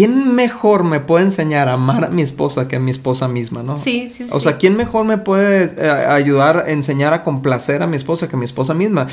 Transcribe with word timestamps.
¿quién 0.00 0.34
mejor 0.34 0.82
me 0.82 1.00
puede 1.00 1.26
enseñar 1.26 1.68
a 1.68 1.74
amar 1.74 2.06
a 2.06 2.08
mi 2.08 2.22
esposa 2.22 2.66
que 2.68 2.76
a 2.76 2.80
mi 2.80 2.90
esposa 2.90 3.28
misma, 3.28 3.62
no? 3.62 3.76
Sí, 3.76 4.08
sí, 4.08 4.24
sí. 4.24 4.30
O 4.32 4.40
sea, 4.40 4.56
¿quién 4.56 4.74
mejor 4.74 5.04
me 5.04 5.18
puede 5.18 5.74
eh, 5.76 5.90
ayudar 5.90 6.56
a 6.56 6.70
enseñar 6.70 7.12
a 7.12 7.22
complacer 7.22 7.82
a 7.82 7.86
mi 7.86 7.96
esposa 7.96 8.26
que 8.26 8.34
a 8.34 8.38
mi 8.38 8.46
esposa 8.46 8.72
misma? 8.72 9.06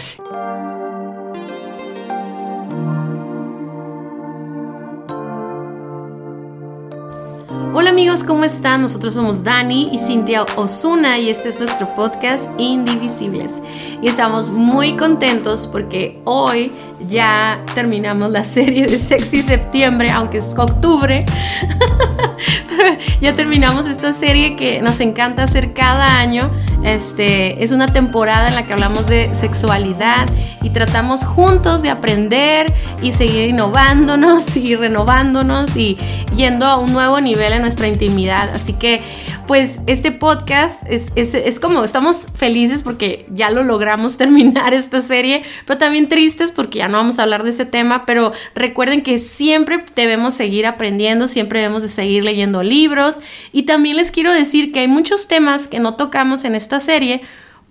Amigos, 7.97 8.23
¿cómo 8.23 8.43
están? 8.43 8.83
Nosotros 8.83 9.15
somos 9.15 9.43
Dani 9.43 9.89
y 9.91 9.97
Cintia 9.97 10.45
Osuna 10.55 11.17
y 11.17 11.31
este 11.31 11.49
es 11.49 11.57
nuestro 11.57 11.95
podcast 11.95 12.47
Indivisibles. 12.59 13.59
Y 14.03 14.07
estamos 14.07 14.51
muy 14.51 14.95
contentos 14.95 15.65
porque 15.65 16.21
hoy 16.23 16.71
ya 17.09 17.59
terminamos 17.73 18.29
la 18.29 18.43
serie 18.43 18.85
de 18.85 18.99
Sexy 18.99 19.41
Septiembre, 19.41 20.11
aunque 20.11 20.37
es 20.37 20.53
octubre. 20.55 21.25
Pero 22.69 22.99
ya 23.19 23.33
terminamos 23.33 23.87
esta 23.87 24.11
serie 24.11 24.55
que 24.55 24.79
nos 24.79 24.99
encanta 24.99 25.41
hacer 25.41 25.73
cada 25.73 26.19
año. 26.19 26.47
Este, 26.87 27.61
es 27.65 27.73
una 27.73 27.85
temporada 27.85 28.47
en 28.47 28.55
la 28.55 28.63
que 28.63 28.71
hablamos 28.71 29.07
de 29.07 29.35
sexualidad 29.35 30.25
y 30.63 30.69
tratamos 30.69 31.25
juntos 31.25 31.81
de 31.81 31.89
aprender 31.89 32.65
y 33.01 33.11
seguir 33.11 33.49
innovándonos 33.49 34.55
y 34.55 34.73
renovándonos 34.73 35.75
y 35.75 35.97
yendo 36.33 36.65
a 36.65 36.77
un 36.77 36.93
nuevo 36.93 37.19
nivel 37.19 37.51
en 37.51 37.61
nuestra 37.61 37.89
intimidad. 37.89 38.49
Así 38.55 38.71
que 38.71 39.01
pues 39.47 39.79
este 39.87 40.11
podcast 40.11 40.83
es, 40.87 41.11
es, 41.15 41.59
como, 41.59 41.83
estamos 41.83 42.25
felices 42.35 42.83
porque 42.83 43.25
ya 43.31 43.49
lo 43.49 43.63
logramos 43.63 44.17
terminar 44.17 44.73
esta 44.73 45.01
serie, 45.01 45.43
pero 45.65 45.79
también 45.79 46.09
tristes 46.09 46.51
porque 46.51 46.79
ya 46.79 46.87
no 46.87 46.97
vamos 46.97 47.17
a 47.17 47.23
hablar 47.23 47.43
de 47.43 47.49
ese 47.49 47.65
tema, 47.65 48.05
pero 48.05 48.33
recuerden 48.53 49.01
que 49.01 49.17
siempre 49.17 49.83
debemos 49.95 50.33
seguir 50.33 50.65
aprendiendo, 50.65 51.27
siempre 51.27 51.59
debemos 51.59 51.83
de 51.83 51.89
seguir 51.89 52.23
leyendo 52.23 52.61
libros 52.61 53.21
y 53.51 53.63
también 53.63 53.97
les 53.97 54.11
quiero 54.11 54.33
decir 54.33 54.71
que 54.71 54.79
hay 54.79 54.87
muchos 54.87 55.27
temas 55.27 55.67
que 55.67 55.79
no 55.79 55.95
tocamos 55.95 56.43
en 56.43 56.53
esta 56.53 56.79
serie 56.79 57.21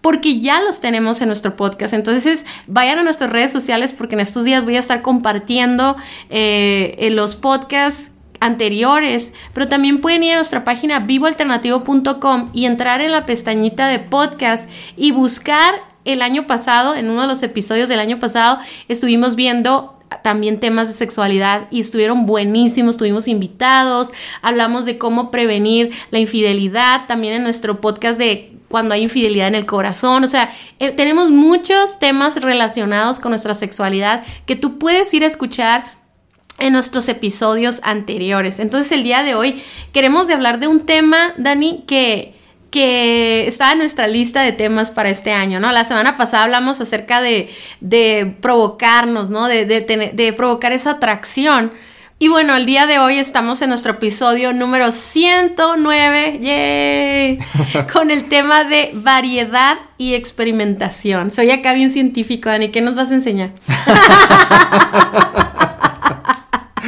porque 0.01 0.39
ya 0.39 0.61
los 0.61 0.81
tenemos 0.81 1.21
en 1.21 1.27
nuestro 1.27 1.57
podcast. 1.57 1.93
Entonces 1.93 2.47
vayan 2.69 2.99
a 3.01 3.03
nuestras 3.03 3.31
redes 3.31 3.51
sociales 3.51 3.93
porque 3.93 4.15
en 4.15 4.21
estos 4.21 4.45
días 4.45 4.65
voy 4.65 4.77
a 4.77 4.81
estar 4.81 5.03
compartiendo 5.03 5.97
eh, 6.31 7.09
los 7.13 7.35
podcasts 7.35 8.13
anteriores, 8.47 9.33
pero 9.53 9.69
también 9.69 10.01
pueden 10.01 10.23
ir 10.23 10.33
a 10.33 10.37
nuestra 10.37 10.65
página 10.65 11.01
vivoalternativo.com 11.01 12.51
y 12.53 12.65
entrar 12.65 13.01
en 13.01 13.13
la 13.13 13.27
pestañita 13.27 13.89
de 13.89 13.99
podcast 13.99 14.71
y 14.97 15.11
buscar 15.11 15.75
el 16.05 16.23
año 16.23 16.47
pasado, 16.47 16.95
en 16.95 17.11
uno 17.11 17.23
de 17.23 17.27
los 17.27 17.43
episodios 17.43 17.89
del 17.89 18.01
año 18.01 18.19
pasado, 18.19 18.59
estuvimos 18.89 19.35
viendo 19.35 19.97
también 20.23 20.61
temas 20.61 20.89
de 20.89 20.95
sexualidad 20.95 21.67
y 21.71 21.81
estuvieron 21.81 22.27
buenísimos, 22.27 22.97
tuvimos 22.97 23.29
invitados, 23.29 24.13
hablamos 24.41 24.87
de 24.87 24.99
cómo 24.99 25.31
prevenir 25.31 25.91
la 26.11 26.21
infidelidad, 26.21 27.07
también 27.07 27.35
en 27.35 27.43
nuestro 27.43 27.81
podcast 27.81 28.19
de 28.19 28.53
cuando 28.69 28.95
hay 28.95 29.03
infidelidad 29.03 29.49
en 29.49 29.55
el 29.55 29.67
corazón, 29.67 30.25
o 30.25 30.27
sea, 30.27 30.51
eh, 30.79 30.91
tenemos 30.91 31.31
muchos 31.31 31.99
temas 31.99 32.41
relacionados 32.41 33.21
con 33.21 33.31
nuestra 33.31 33.55
sexualidad 33.55 34.25
que 34.45 34.57
tú 34.57 34.79
puedes 34.79 35.13
ir 35.15 35.23
a 35.23 35.27
escuchar 35.27 35.85
en 36.59 36.73
nuestros 36.73 37.09
episodios 37.09 37.81
anteriores. 37.83 38.59
Entonces 38.59 38.93
el 38.93 39.03
día 39.03 39.23
de 39.23 39.35
hoy 39.35 39.63
queremos 39.93 40.27
de 40.27 40.35
hablar 40.35 40.59
de 40.59 40.69
un 40.69 40.81
tema, 40.81 41.35
Dani, 41.37 41.85
que, 41.87 42.35
que 42.71 43.47
está 43.47 43.73
en 43.73 43.79
nuestra 43.79 44.09
lista 44.09 44.43
de 44.43 44.53
temas 44.53 44.91
para 44.91 45.11
este 45.11 45.33
año, 45.33 45.61
¿no? 45.61 45.73
La 45.73 45.85
semana 45.85 46.17
pasada 46.17 46.45
hablamos 46.45 46.81
acerca 46.81 47.21
de, 47.21 47.51
de 47.81 48.37
provocarnos, 48.41 49.31
¿no? 49.31 49.49
De, 49.49 49.65
de, 49.65 50.13
de 50.13 50.33
provocar 50.33 50.73
esa 50.73 50.93
atracción. 50.93 51.73
Y 52.19 52.29
bueno, 52.29 52.57
el 52.57 52.65
día 52.65 52.87
de 52.87 52.99
hoy 52.99 53.19
estamos 53.19 53.61
en 53.61 53.69
nuestro 53.69 53.93
episodio 53.93 54.55
número 54.55 54.91
109, 54.91 56.41
¡yay! 56.41 57.39
con 57.93 58.11
el 58.11 58.25
tema 58.25 58.65
de 58.65 58.93
variedad 58.95 59.77
y 59.99 60.15
experimentación. 60.15 61.31
Soy 61.31 61.51
acá 61.51 61.75
bien 61.75 61.91
científico, 61.91 62.49
Dani, 62.49 62.71
¿qué 62.71 62.81
nos 62.81 62.95
vas 62.95 63.11
a 63.11 63.17
enseñar? 63.17 63.51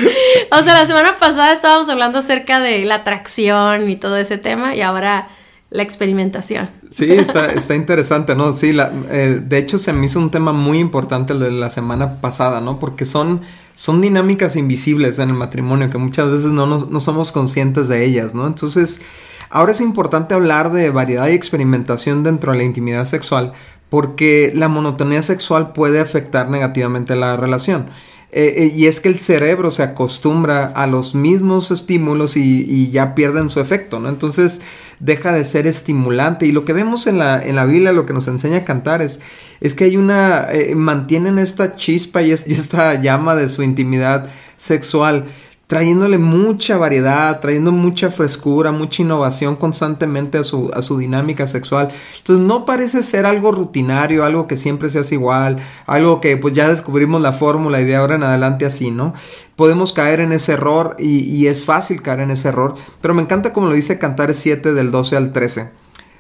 o 0.53 0.63
sea, 0.63 0.75
la 0.75 0.87
semana 0.87 1.17
pasada 1.19 1.53
estábamos 1.53 1.89
hablando 1.89 2.19
acerca 2.19 2.61
de 2.61 2.85
la 2.85 2.97
atracción 2.97 3.89
y 3.91 3.97
todo 3.97 4.17
ese 4.17 4.39
tema 4.39 4.75
y 4.75 4.83
ahora 4.83 5.29
la 5.71 5.83
experimentación. 5.83 6.71
Sí, 6.91 7.13
está, 7.13 7.53
está 7.53 7.75
interesante, 7.75 8.35
¿no? 8.35 8.53
Sí, 8.55 8.73
la, 8.73 8.91
eh, 9.11 9.41
de 9.43 9.59
hecho 9.59 9.77
se 9.77 9.93
me 9.93 10.07
hizo 10.07 10.19
un 10.19 10.31
tema 10.31 10.53
muy 10.53 10.79
importante 10.79 11.35
el 11.35 11.41
de 11.41 11.51
la 11.51 11.69
semana 11.69 12.21
pasada, 12.21 12.61
¿no? 12.61 12.79
Porque 12.79 13.05
son, 13.05 13.43
son 13.75 14.01
dinámicas 14.01 14.57
invisibles 14.57 15.19
en 15.19 15.29
el 15.29 15.35
matrimonio 15.35 15.91
que 15.91 15.99
muchas 15.99 16.31
veces 16.31 16.47
no, 16.47 16.67
no 16.67 17.01
somos 17.01 17.33
conscientes 17.33 17.89
de 17.89 18.05
ellas, 18.05 18.35
¿no? 18.35 18.47
Entonces, 18.47 19.03
ahora 19.51 19.73
es 19.73 19.83
importante 19.83 20.35
hablar 20.35 20.73
de 20.73 20.91
variedad 20.91 21.29
y 21.29 21.33
experimentación 21.33 22.25
dentro 22.25 22.53
de 22.53 22.59
la 22.59 22.65
intimidad 22.65 23.05
sexual 23.05 23.53
porque 23.91 24.53
la 24.55 24.69
monotonía 24.69 25.23
sexual 25.23 25.73
puede 25.73 26.01
afectar 26.01 26.51
negativamente 26.51 27.17
la 27.17 27.37
relación. 27.37 27.89
Eh, 28.31 28.55
eh, 28.59 28.73
y 28.77 28.87
es 28.89 29.01
que 29.01 29.09
el 29.09 29.19
cerebro 29.19 29.71
se 29.71 29.83
acostumbra 29.83 30.67
a 30.67 30.87
los 30.87 31.15
mismos 31.15 31.71
estímulos 31.71 32.37
y, 32.37 32.91
ya 32.91 33.15
pierden 33.15 33.49
su 33.49 33.59
efecto, 33.59 34.01
¿no? 34.01 34.11
Entonces 34.11 34.61
deja 35.01 35.33
de 35.33 35.45
ser 35.45 35.67
estimulante. 35.67 36.45
Y 36.45 36.53
lo 36.53 36.67
que 36.67 36.75
vemos 36.75 37.07
en 37.07 37.19
la, 37.19 37.41
en 37.41 37.57
la 37.57 37.65
Biblia, 37.65 37.93
lo 37.93 38.05
que 38.05 38.13
nos 38.13 38.29
enseña 38.29 38.59
a 38.59 38.65
cantar 38.65 39.01
es, 39.01 39.21
es 39.61 39.75
que 39.75 39.85
hay 39.85 39.97
una, 39.97 40.47
eh, 40.53 40.75
mantienen 40.75 41.39
esta 41.39 41.77
chispa 41.77 42.21
y 42.21 42.33
esta 42.33 43.01
llama 43.01 43.35
de 43.35 43.49
su 43.49 43.63
intimidad 43.63 44.29
sexual 44.57 45.25
trayéndole 45.69 46.17
mucha 46.17 46.79
variedad, 46.79 47.41
trayendo 47.41 47.73
mucha 47.73 48.11
frescura, 48.11 48.73
mucha 48.73 49.03
innovación 49.03 49.55
constantemente 49.55 50.39
a 50.39 50.45
su, 50.45 50.71
a 50.73 50.81
su 50.81 50.97
dinámica 50.97 51.47
sexual. 51.47 51.91
Entonces 52.17 52.45
no 52.45 52.65
parece 52.65 53.03
ser 53.03 53.27
algo 53.27 53.53
rutinario, 53.53 54.25
algo 54.25 54.47
que 54.47 54.57
siempre 54.57 54.89
se 54.89 54.99
hace 54.99 55.17
igual, 55.17 55.59
algo 55.87 56.23
que 56.23 56.39
pues 56.39 56.55
ya 56.55 56.71
descubrimos 56.71 57.21
la 57.21 57.35
fórmula 57.35 57.83
y 57.83 57.85
de 57.85 57.97
ahora 57.97 58.15
en 58.15 58.23
adelante 58.23 58.65
así, 58.65 58.91
¿no? 58.91 59.13
Podemos 59.57 59.93
caer 59.93 60.21
en 60.21 60.33
ese 60.33 60.55
error 60.55 60.97
y, 60.99 61.47
es 61.47 61.65
fácil 61.65 62.01
caer 62.01 62.21
en 62.21 62.31
ese 62.31 62.49
error, 62.49 62.75
pero 63.03 63.13
me 63.13 63.21
encanta 63.21 63.53
como 63.53 63.69
lo 63.69 63.75
dice 63.75 63.99
Cantares 63.99 64.39
7 64.39 64.73
del 64.73 64.91
12 64.91 65.17
al 65.17 65.33
13. 65.33 65.71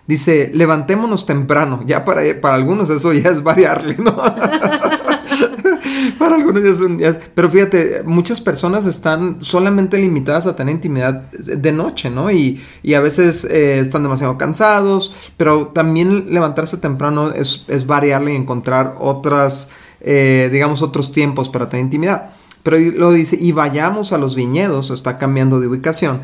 Dice, 0.07 0.51
levantémonos 0.55 1.27
temprano. 1.27 1.81
Ya 1.85 2.05
para, 2.05 2.23
para 2.41 2.55
algunos 2.55 2.91
eso 2.91 3.13
ya 3.15 3.31
es 3.31 3.43
variarle, 3.43 3.97
¿no? 3.99 4.15
para 6.19 6.37
algunos 6.37 6.62
ya 6.99 7.19
Pero 7.34 7.50
fíjate, 7.50 8.03
muchas 8.04 8.41
personas 8.41 8.87
están 8.87 9.41
solamente 9.41 9.99
limitadas 9.99 10.47
a 10.47 10.56
tener 10.56 10.75
intimidad 10.75 11.31
de 11.32 11.72
noche, 11.72 12.10
¿no? 12.10 12.31
Y, 12.31 12.60
y 12.82 12.94
a 12.94 13.00
veces 13.00 13.44
eh, 13.44 13.78
están 13.78 14.03
demasiado 14.03 14.38
cansados, 14.38 15.15
pero 15.37 15.69
también 15.69 16.32
levantarse 16.32 16.76
temprano 16.76 17.31
es, 17.31 17.65
es 17.69 17.87
variarle 17.87 18.32
y 18.32 18.37
encontrar 18.37 18.94
otras, 18.99 19.69
eh, 20.00 20.49
digamos, 20.53 20.82
otros 20.82 21.12
tiempos 21.12 21.49
para 21.49 21.69
tener 21.69 21.84
intimidad. 21.84 22.31
Pero 22.62 22.78
lo 22.78 23.12
dice, 23.12 23.37
y 23.41 23.53
vayamos 23.53 24.12
a 24.12 24.19
los 24.19 24.34
viñedos, 24.34 24.91
está 24.91 25.19
cambiando 25.19 25.60
de 25.60 25.69
ubicación, 25.69 26.20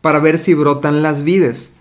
para 0.00 0.20
ver 0.20 0.38
si 0.38 0.54
brotan 0.54 1.02
las 1.02 1.22
vides 1.22 1.72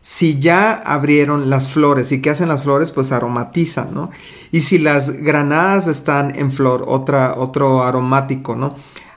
si 0.00 0.40
ya 0.40 0.72
abrieron 0.72 1.50
las 1.50 1.68
flores 1.68 2.10
y 2.12 2.22
qué 2.22 2.30
hacen 2.30 2.48
las 2.48 2.62
flores 2.62 2.92
pues 2.92 3.12
aromatizan, 3.12 3.92
¿no? 3.94 4.10
Y 4.50 4.60
si 4.60 4.78
las 4.78 5.10
granadas 5.10 5.86
están 5.86 6.38
en 6.38 6.52
flor, 6.52 6.84
otra, 6.88 7.34
otro 7.36 7.82
aromático, 7.84 8.56
¿no? 8.56 8.74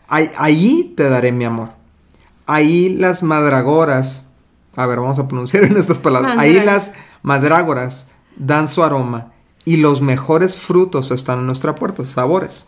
Ahí, 0.08 0.30
ahí 0.38 0.94
te 0.98 1.10
daré 1.10 1.32
mi 1.32 1.46
amor. 1.46 1.70
Ahí 2.46 2.90
las 2.90 3.24
madragoras, 3.24 4.26
a 4.76 4.86
ver, 4.86 5.00
vamos 5.00 5.20
a 5.20 5.28
pronunciar 5.28 5.64
en 5.66 5.78
estas 5.78 6.00
palabras, 6.00 6.38
ahí 6.38 6.60
las 6.60 6.94
madrágoras 7.22 8.08
dan 8.36 8.68
su 8.68 8.84
aroma 8.84 9.32
y 9.66 9.78
los 9.78 10.02
mejores 10.02 10.58
frutos 10.58 11.12
están 11.12 11.40
en 11.40 11.46
nuestra 11.46 11.76
puerta, 11.76 12.04
sabores. 12.04 12.68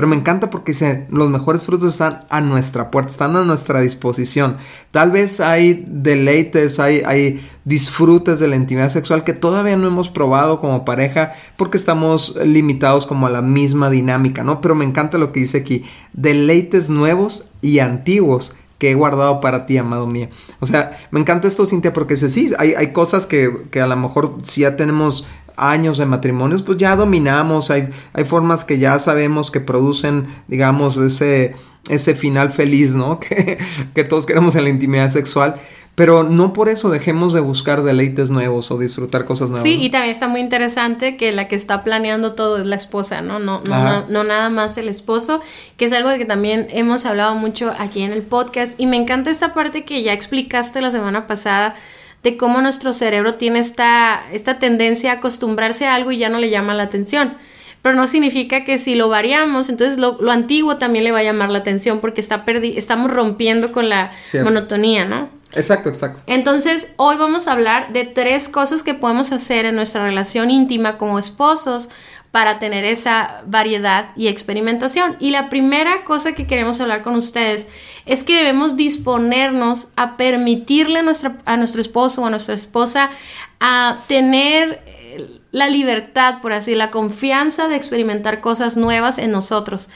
Pero 0.00 0.08
me 0.08 0.16
encanta 0.16 0.48
porque 0.48 0.72
dice, 0.72 1.06
los 1.10 1.28
mejores 1.28 1.64
frutos 1.64 1.92
están 1.92 2.24
a 2.30 2.40
nuestra 2.40 2.90
puerta, 2.90 3.10
están 3.10 3.36
a 3.36 3.44
nuestra 3.44 3.82
disposición. 3.82 4.56
Tal 4.92 5.10
vez 5.10 5.40
hay 5.40 5.84
deleites, 5.86 6.80
hay, 6.80 7.02
hay 7.04 7.46
disfrutes 7.66 8.38
de 8.38 8.48
la 8.48 8.56
intimidad 8.56 8.88
sexual 8.88 9.24
que 9.24 9.34
todavía 9.34 9.76
no 9.76 9.88
hemos 9.88 10.08
probado 10.08 10.58
como 10.58 10.86
pareja 10.86 11.34
porque 11.58 11.76
estamos 11.76 12.34
limitados 12.42 13.06
como 13.06 13.26
a 13.26 13.30
la 13.30 13.42
misma 13.42 13.90
dinámica, 13.90 14.42
¿no? 14.42 14.62
Pero 14.62 14.74
me 14.74 14.86
encanta 14.86 15.18
lo 15.18 15.32
que 15.32 15.40
dice 15.40 15.58
aquí, 15.58 15.84
deleites 16.14 16.88
nuevos 16.88 17.50
y 17.60 17.80
antiguos 17.80 18.56
que 18.80 18.90
he 18.90 18.94
guardado 18.94 19.40
para 19.40 19.66
ti, 19.66 19.76
amado 19.76 20.06
mío. 20.06 20.30
O 20.58 20.64
sea, 20.64 20.96
me 21.10 21.20
encanta 21.20 21.46
esto, 21.46 21.66
Cintia, 21.66 21.92
porque 21.92 22.16
sí, 22.16 22.54
hay, 22.58 22.72
hay 22.72 22.94
cosas 22.94 23.26
que, 23.26 23.66
que, 23.70 23.82
a 23.82 23.86
lo 23.86 23.94
mejor 23.94 24.38
si 24.44 24.62
ya 24.62 24.74
tenemos 24.74 25.26
años 25.56 25.98
de 25.98 26.06
matrimonios, 26.06 26.62
pues 26.62 26.78
ya 26.78 26.96
dominamos, 26.96 27.70
hay, 27.70 27.88
hay 28.12 28.24
formas 28.24 28.64
que 28.64 28.78
ya 28.78 28.98
sabemos 28.98 29.50
que 29.50 29.60
producen, 29.60 30.26
digamos, 30.48 30.96
ese, 30.96 31.54
ese 31.88 32.14
final 32.14 32.50
feliz, 32.52 32.94
¿no? 32.94 33.20
Que, 33.30 33.58
que 33.94 34.04
todos 34.04 34.26
queremos 34.26 34.56
en 34.56 34.64
la 34.64 34.70
intimidad 34.70 35.08
sexual. 35.08 35.56
Pero 36.00 36.22
no 36.22 36.54
por 36.54 36.70
eso 36.70 36.88
dejemos 36.88 37.34
de 37.34 37.40
buscar 37.40 37.82
deleites 37.82 38.30
nuevos 38.30 38.70
o 38.70 38.78
disfrutar 38.78 39.26
cosas 39.26 39.50
nuevas. 39.50 39.62
Sí, 39.62 39.74
y 39.74 39.90
también 39.90 40.12
está 40.12 40.28
muy 40.28 40.40
interesante 40.40 41.18
que 41.18 41.30
la 41.30 41.46
que 41.46 41.56
está 41.56 41.84
planeando 41.84 42.32
todo 42.32 42.56
es 42.58 42.64
la 42.64 42.76
esposa, 42.76 43.20
¿no? 43.20 43.38
No, 43.38 43.60
no, 43.68 44.06
no, 44.08 44.24
nada 44.24 44.48
más 44.48 44.78
el 44.78 44.88
esposo, 44.88 45.42
que 45.76 45.84
es 45.84 45.92
algo 45.92 46.08
de 46.08 46.16
que 46.16 46.24
también 46.24 46.68
hemos 46.70 47.04
hablado 47.04 47.34
mucho 47.34 47.74
aquí 47.78 48.00
en 48.00 48.12
el 48.12 48.22
podcast. 48.22 48.80
Y 48.80 48.86
me 48.86 48.96
encanta 48.96 49.30
esta 49.30 49.52
parte 49.52 49.84
que 49.84 50.02
ya 50.02 50.14
explicaste 50.14 50.80
la 50.80 50.90
semana 50.90 51.26
pasada 51.26 51.74
de 52.22 52.36
cómo 52.36 52.60
nuestro 52.60 52.92
cerebro 52.92 53.34
tiene 53.34 53.58
esta, 53.58 54.22
esta 54.32 54.58
tendencia 54.58 55.12
a 55.12 55.14
acostumbrarse 55.16 55.86
a 55.86 55.94
algo 55.94 56.12
y 56.12 56.18
ya 56.18 56.28
no 56.28 56.38
le 56.38 56.50
llama 56.50 56.74
la 56.74 56.84
atención 56.84 57.36
pero 57.82 57.96
no 57.96 58.06
significa 58.06 58.64
que 58.64 58.78
si 58.78 58.94
lo 58.94 59.08
variamos, 59.08 59.68
entonces 59.68 59.98
lo, 59.98 60.30
antiguo 60.30 60.76
también 60.76 61.04
le 61.04 61.12
va 61.12 61.20
a 61.20 61.22
llamar 61.22 61.50
la 61.50 61.58
atención 61.58 62.00
porque 62.00 62.20
está 62.20 62.44
estamos 62.46 63.10
rompiendo 63.10 63.72
con 63.72 63.88
la 63.88 64.12
monotonía, 64.42 65.04
¿no? 65.04 65.30
Exacto, 65.52 65.88
exacto. 65.88 66.20
Entonces, 66.26 66.92
hoy 66.96 67.16
vamos 67.16 67.48
a 67.48 67.52
hablar 67.52 67.92
de 67.92 68.04
tres 68.04 68.48
cosas 68.48 68.82
que 68.82 68.94
podemos 68.94 69.32
hacer 69.32 69.64
en 69.64 69.74
nuestra 69.74 70.04
relación 70.04 70.50
íntima 70.50 70.96
como 70.96 71.18
esposos 71.18 71.90
para 72.30 72.58
tener 72.58 72.84
esa 72.84 73.42
variedad 73.46 74.10
y 74.16 74.28
experimentación. 74.28 75.16
Y 75.18 75.30
la 75.30 75.48
primera 75.48 76.04
cosa 76.04 76.32
que 76.32 76.46
queremos 76.46 76.80
hablar 76.80 77.02
con 77.02 77.16
ustedes 77.16 77.66
es 78.06 78.22
que 78.22 78.36
debemos 78.36 78.76
disponernos 78.76 79.88
a 79.96 80.16
permitirle 80.16 81.00
a, 81.00 81.02
nuestra, 81.02 81.38
a 81.44 81.56
nuestro 81.56 81.80
esposo 81.80 82.22
o 82.22 82.26
a 82.26 82.30
nuestra 82.30 82.54
esposa 82.54 83.10
a 83.58 83.98
tener 84.06 84.80
la 85.52 85.68
libertad, 85.68 86.40
por 86.40 86.52
así, 86.52 86.74
la 86.74 86.90
confianza 86.90 87.68
de 87.68 87.76
experimentar 87.76 88.40
cosas 88.40 88.76
nuevas 88.76 89.18
en 89.18 89.32
nosotros. 89.32 89.88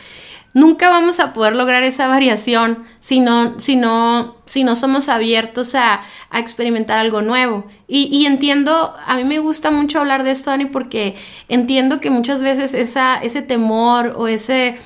Nunca 0.55 0.89
vamos 0.89 1.19
a 1.19 1.33
poder 1.33 1.57
lograr 1.57 1.83
esa 1.83 2.07
variación 2.07 2.85
si 3.01 3.19
no, 3.19 3.59
si 3.59 3.75
no, 3.75 4.37
si 4.47 4.63
no 4.63 4.77
somos 4.77 5.09
abiertos 5.09 5.75
a, 5.75 6.03
experimentar 6.33 6.99
algo 6.99 7.23
nuevo. 7.23 7.67
Y, 7.89 8.25
entiendo, 8.27 8.95
a 9.07 9.17
mí 9.17 9.25
me 9.25 9.39
gusta 9.39 9.71
mucho 9.71 10.01
hablar 10.01 10.25
de 10.25 10.31
esto, 10.31 10.51
Dani, 10.51 10.67
porque 10.67 11.17
entiendo 11.49 12.01
que 12.01 12.11
muchas 12.11 12.43
veces 12.43 12.75
ese 12.75 13.43
temor 13.43 14.15
o 14.17 14.27
ese, 14.29 14.77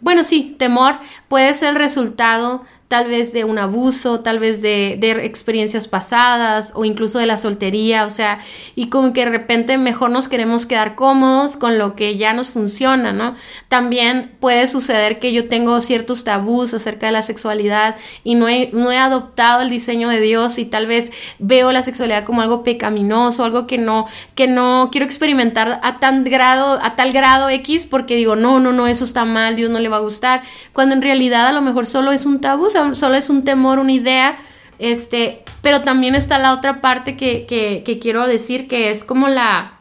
bueno, 0.00 0.22
sí, 0.22 0.54
temor 0.58 0.96
puede 1.28 1.52
ser 1.54 1.70
el 1.70 1.76
resultado 1.76 2.64
tal 2.88 3.06
vez 3.06 3.34
de 3.34 3.44
un 3.44 3.58
abuso, 3.58 4.20
tal 4.20 4.38
vez 4.38 4.62
de, 4.62 4.98
experiencias 5.22 5.86
pasadas 5.86 6.72
o 6.74 6.86
incluso 6.86 7.18
de 7.18 7.26
la 7.26 7.36
soltería, 7.36 8.06
o 8.06 8.10
sea, 8.10 8.38
y 8.74 8.88
como 8.88 9.12
que 9.12 9.26
de 9.26 9.30
repente 9.30 9.76
mejor 9.76 10.10
nos 10.10 10.26
queremos 10.26 10.64
quedar 10.64 10.94
cómodos 10.94 11.58
con 11.58 11.76
lo 11.76 11.94
que 11.94 12.16
ya 12.16 12.32
nos 12.32 12.50
funciona, 12.50 13.12
¿no? 13.12 13.34
También 13.68 14.32
puede 14.40 14.66
suceder 14.66 15.18
que 15.18 15.34
yo 15.34 15.48
tengo 15.48 15.80
ciertos 15.82 16.24
tabús 16.24 16.72
acerca 16.72 17.06
de 17.06 17.12
la 17.12 17.20
sexualidad 17.20 17.96
y 18.24 18.34
no 18.34 18.48
he, 18.48 18.70
no 18.72 18.90
he 18.90 18.96
adoptado 18.96 19.60
el 19.60 19.68
diseño 19.68 20.08
de 20.08 20.20
Dios 20.20 20.58
y 20.58 20.64
tal 20.64 20.86
vez 20.86 21.12
veo 21.38 21.72
la 21.72 21.82
sexualidad 21.82 22.24
como 22.24 22.40
algo 22.40 22.62
pecaminoso, 22.62 23.44
algo 23.44 23.66
que 23.66 23.76
no, 23.76 24.06
que 24.34 24.46
no 24.46 24.88
quiero 24.90 25.04
experimentar 25.04 25.78
a 25.82 26.00
tan 26.00 26.24
grado, 26.24 26.78
a 26.82 26.96
tal 26.96 27.12
grado 27.12 27.50
X 27.50 27.84
porque 27.84 28.16
digo, 28.16 28.34
no, 28.34 28.60
no, 28.60 28.72
no, 28.72 28.86
eso 28.86 29.04
está 29.04 29.26
mal, 29.26 29.56
Dios 29.56 29.70
no 29.70 29.78
le 29.78 29.90
va 29.90 29.98
a 29.98 30.00
gustar, 30.00 30.42
cuando 30.72 30.94
en 30.94 31.02
realidad 31.02 31.48
a 31.48 31.52
lo 31.52 31.60
mejor 31.60 31.84
solo 31.84 32.12
es 32.12 32.24
un 32.24 32.40
tabú, 32.40 32.70
solo 32.94 33.14
es 33.14 33.30
un 33.30 33.44
temor, 33.44 33.78
una 33.78 33.92
idea, 33.92 34.38
este, 34.78 35.42
pero 35.62 35.82
también 35.82 36.14
está 36.14 36.38
la 36.38 36.52
otra 36.52 36.80
parte 36.80 37.16
que, 37.16 37.46
que, 37.46 37.98
quiero 37.98 38.26
decir 38.26 38.68
que 38.68 38.90
es 38.90 39.04
como 39.04 39.28
la 39.28 39.74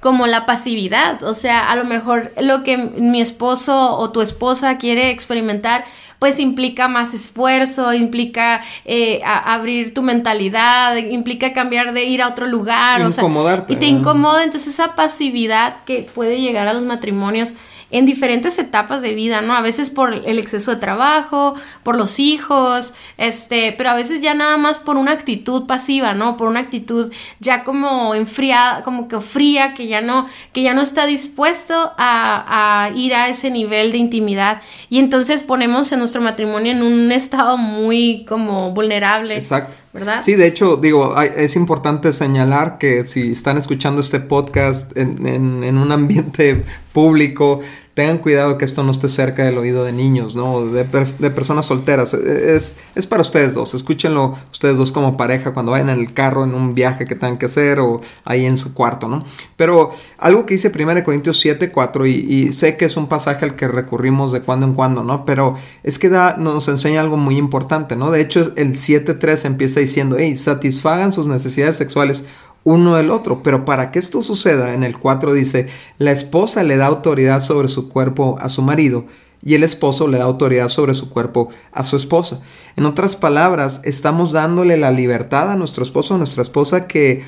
como 0.00 0.26
la 0.26 0.46
pasividad, 0.46 1.22
o 1.24 1.34
sea, 1.34 1.70
a 1.70 1.76
lo 1.76 1.84
mejor 1.84 2.32
lo 2.40 2.62
que 2.62 2.78
mi 2.78 3.20
esposo 3.20 3.98
o 3.98 4.10
tu 4.10 4.22
esposa 4.22 4.78
quiere 4.78 5.10
experimentar, 5.10 5.84
pues 6.18 6.38
implica 6.38 6.88
más 6.88 7.12
esfuerzo, 7.12 7.92
implica 7.92 8.62
eh, 8.86 9.20
abrir 9.24 9.92
tu 9.92 10.00
mentalidad, 10.00 10.96
implica 10.96 11.52
cambiar 11.52 11.92
de 11.92 12.04
ir 12.04 12.22
a 12.22 12.28
otro 12.28 12.46
lugar, 12.46 13.02
o 13.02 13.10
sea, 13.10 13.24
y 13.68 13.76
te 13.76 13.86
incomoda, 13.86 14.42
entonces 14.42 14.74
esa 14.74 14.94
pasividad 14.94 15.84
que 15.84 16.08
puede 16.14 16.40
llegar 16.40 16.66
a 16.66 16.72
los 16.72 16.84
matrimonios, 16.84 17.54
en 17.90 18.06
diferentes 18.06 18.58
etapas 18.58 19.02
de 19.02 19.14
vida, 19.14 19.40
¿no? 19.40 19.54
A 19.54 19.62
veces 19.62 19.90
por 19.90 20.14
el 20.14 20.38
exceso 20.38 20.72
de 20.72 20.76
trabajo, 20.78 21.54
por 21.82 21.96
los 21.96 22.18
hijos, 22.18 22.94
este, 23.18 23.74
pero 23.76 23.90
a 23.90 23.94
veces 23.94 24.20
ya 24.20 24.34
nada 24.34 24.56
más 24.56 24.78
por 24.78 24.96
una 24.96 25.12
actitud 25.12 25.66
pasiva, 25.66 26.14
¿no? 26.14 26.36
Por 26.36 26.48
una 26.48 26.60
actitud 26.60 27.12
ya 27.40 27.64
como 27.64 28.14
enfriada, 28.14 28.82
como 28.82 29.08
que 29.08 29.20
fría, 29.20 29.74
que 29.74 29.88
ya 29.88 30.00
no, 30.00 30.26
que 30.52 30.62
ya 30.62 30.74
no 30.74 30.82
está 30.82 31.06
dispuesto 31.06 31.92
a, 31.96 32.84
a 32.84 32.90
ir 32.90 33.14
a 33.14 33.28
ese 33.28 33.50
nivel 33.50 33.92
de 33.92 33.98
intimidad. 33.98 34.62
Y 34.88 34.98
entonces 34.98 35.44
ponemos 35.44 35.90
en 35.92 35.98
nuestro 35.98 36.20
matrimonio 36.20 36.72
en 36.72 36.82
un 36.82 37.12
estado 37.12 37.56
muy 37.56 38.24
como 38.28 38.70
vulnerable. 38.70 39.34
Exacto. 39.34 39.76
¿verdad? 39.92 40.20
Sí, 40.20 40.34
de 40.34 40.46
hecho, 40.46 40.76
digo, 40.76 41.20
es 41.20 41.56
importante 41.56 42.12
señalar 42.12 42.78
que 42.78 43.06
si 43.06 43.32
están 43.32 43.58
escuchando 43.58 44.00
este 44.00 44.20
podcast 44.20 44.96
en, 44.96 45.26
en, 45.26 45.64
en 45.64 45.78
un 45.78 45.90
ambiente 45.90 46.64
público, 46.92 47.60
tengan 47.94 48.18
cuidado 48.18 48.56
que 48.56 48.64
esto 48.64 48.84
no 48.84 48.92
esté 48.92 49.08
cerca 49.08 49.44
del 49.44 49.58
oído 49.58 49.84
de 49.84 49.92
niños, 49.92 50.34
¿no? 50.36 50.66
De, 50.66 50.84
personas 50.84 51.66
solteras. 51.66 52.14
E, 52.14 52.56
es, 52.56 52.76
es 52.94 53.06
para 53.06 53.22
ustedes 53.22 53.54
dos. 53.54 53.74
Escúchenlo 53.74 54.38
ustedes 54.50 54.76
dos 54.76 54.92
como 54.92 55.16
pareja 55.16 55.52
cuando 55.52 55.72
vayan 55.72 55.90
en 55.90 55.98
el 55.98 56.14
carro, 56.14 56.44
en 56.44 56.54
un 56.54 56.74
viaje 56.74 57.04
que 57.04 57.14
tengan 57.14 57.36
que 57.36 57.46
hacer 57.46 57.80
o 57.80 58.00
ahí 58.24 58.46
en 58.46 58.58
su 58.58 58.74
cuarto, 58.74 59.08
¿no? 59.08 59.24
Pero 59.56 59.92
algo 60.18 60.46
que 60.46 60.54
dice 60.54 60.72
1 60.74 61.04
Corintios 61.04 61.40
7, 61.40 61.70
4 61.70 62.06
y, 62.06 62.10
y, 62.12 62.52
sé 62.52 62.76
que 62.76 62.84
es 62.84 62.96
un 62.96 63.08
pasaje 63.08 63.44
al 63.44 63.56
que 63.56 63.66
recurrimos 63.66 64.32
de 64.32 64.42
cuando 64.42 64.66
en 64.66 64.74
cuando, 64.74 65.02
¿no? 65.02 65.24
Pero 65.24 65.56
es 65.82 65.98
que 65.98 66.08
da, 66.08 66.36
nos 66.36 66.68
enseña 66.68 67.00
algo 67.00 67.16
muy 67.16 67.36
importante, 67.36 67.96
¿no? 67.96 68.10
De 68.10 68.20
hecho, 68.20 68.52
el 68.56 68.74
7.3 68.74 69.44
empieza 69.46 69.80
diciendo, 69.80 70.16
hey, 70.18 70.36
satisfagan 70.36 71.12
sus 71.12 71.26
necesidades 71.26 71.76
sexuales 71.76 72.24
uno 72.64 72.96
del 72.96 73.10
otro. 73.10 73.42
Pero 73.42 73.64
para 73.64 73.90
que 73.90 73.98
esto 73.98 74.22
suceda, 74.22 74.74
en 74.74 74.84
el 74.84 74.98
4 74.98 75.32
dice, 75.32 75.68
la 75.98 76.12
esposa 76.12 76.62
le 76.62 76.76
da 76.76 76.86
autoridad 76.86 77.40
sobre 77.40 77.68
su 77.68 77.88
cuerpo 77.88 78.36
a 78.40 78.48
su 78.48 78.62
marido 78.62 79.06
y 79.42 79.54
el 79.54 79.62
esposo 79.62 80.06
le 80.06 80.18
da 80.18 80.24
autoridad 80.24 80.68
sobre 80.68 80.94
su 80.94 81.08
cuerpo 81.08 81.48
a 81.72 81.82
su 81.82 81.96
esposa. 81.96 82.42
En 82.76 82.86
otras 82.86 83.16
palabras, 83.16 83.80
estamos 83.84 84.32
dándole 84.32 84.76
la 84.76 84.90
libertad 84.90 85.50
a 85.50 85.56
nuestro 85.56 85.82
esposo, 85.82 86.14
a 86.14 86.18
nuestra 86.18 86.42
esposa 86.42 86.86
que 86.86 87.24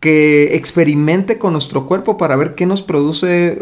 que 0.00 0.54
experimente 0.54 1.38
con 1.38 1.52
nuestro 1.52 1.86
cuerpo 1.86 2.16
para 2.16 2.36
ver 2.36 2.54
qué 2.54 2.66
nos 2.66 2.82
produce 2.82 3.58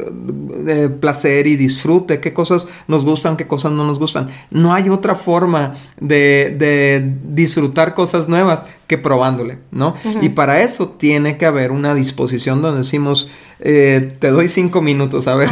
eh, 0.68 0.90
placer 1.00 1.46
y 1.46 1.56
disfrute, 1.56 2.20
qué 2.20 2.34
cosas 2.34 2.68
nos 2.88 3.06
gustan, 3.06 3.38
qué 3.38 3.46
cosas 3.46 3.72
no 3.72 3.84
nos 3.84 3.98
gustan. 3.98 4.28
No 4.50 4.74
hay 4.74 4.90
otra 4.90 5.14
forma 5.14 5.72
de, 5.98 7.14
disfrutar 7.24 7.94
cosas 7.94 8.28
nuevas 8.28 8.66
que 8.86 8.98
probándole, 8.98 9.58
¿no? 9.70 9.94
Y 10.20 10.28
para 10.28 10.62
eso 10.62 10.90
tiene 10.90 11.38
que 11.38 11.46
haber 11.46 11.70
una 11.70 11.94
disposición 11.94 12.60
donde 12.60 12.78
decimos, 12.78 13.30
eh, 13.60 14.16
te 14.18 14.28
doy 14.28 14.48
cinco 14.48 14.82
minutos, 14.82 15.26
a 15.28 15.34
ver, 15.34 15.48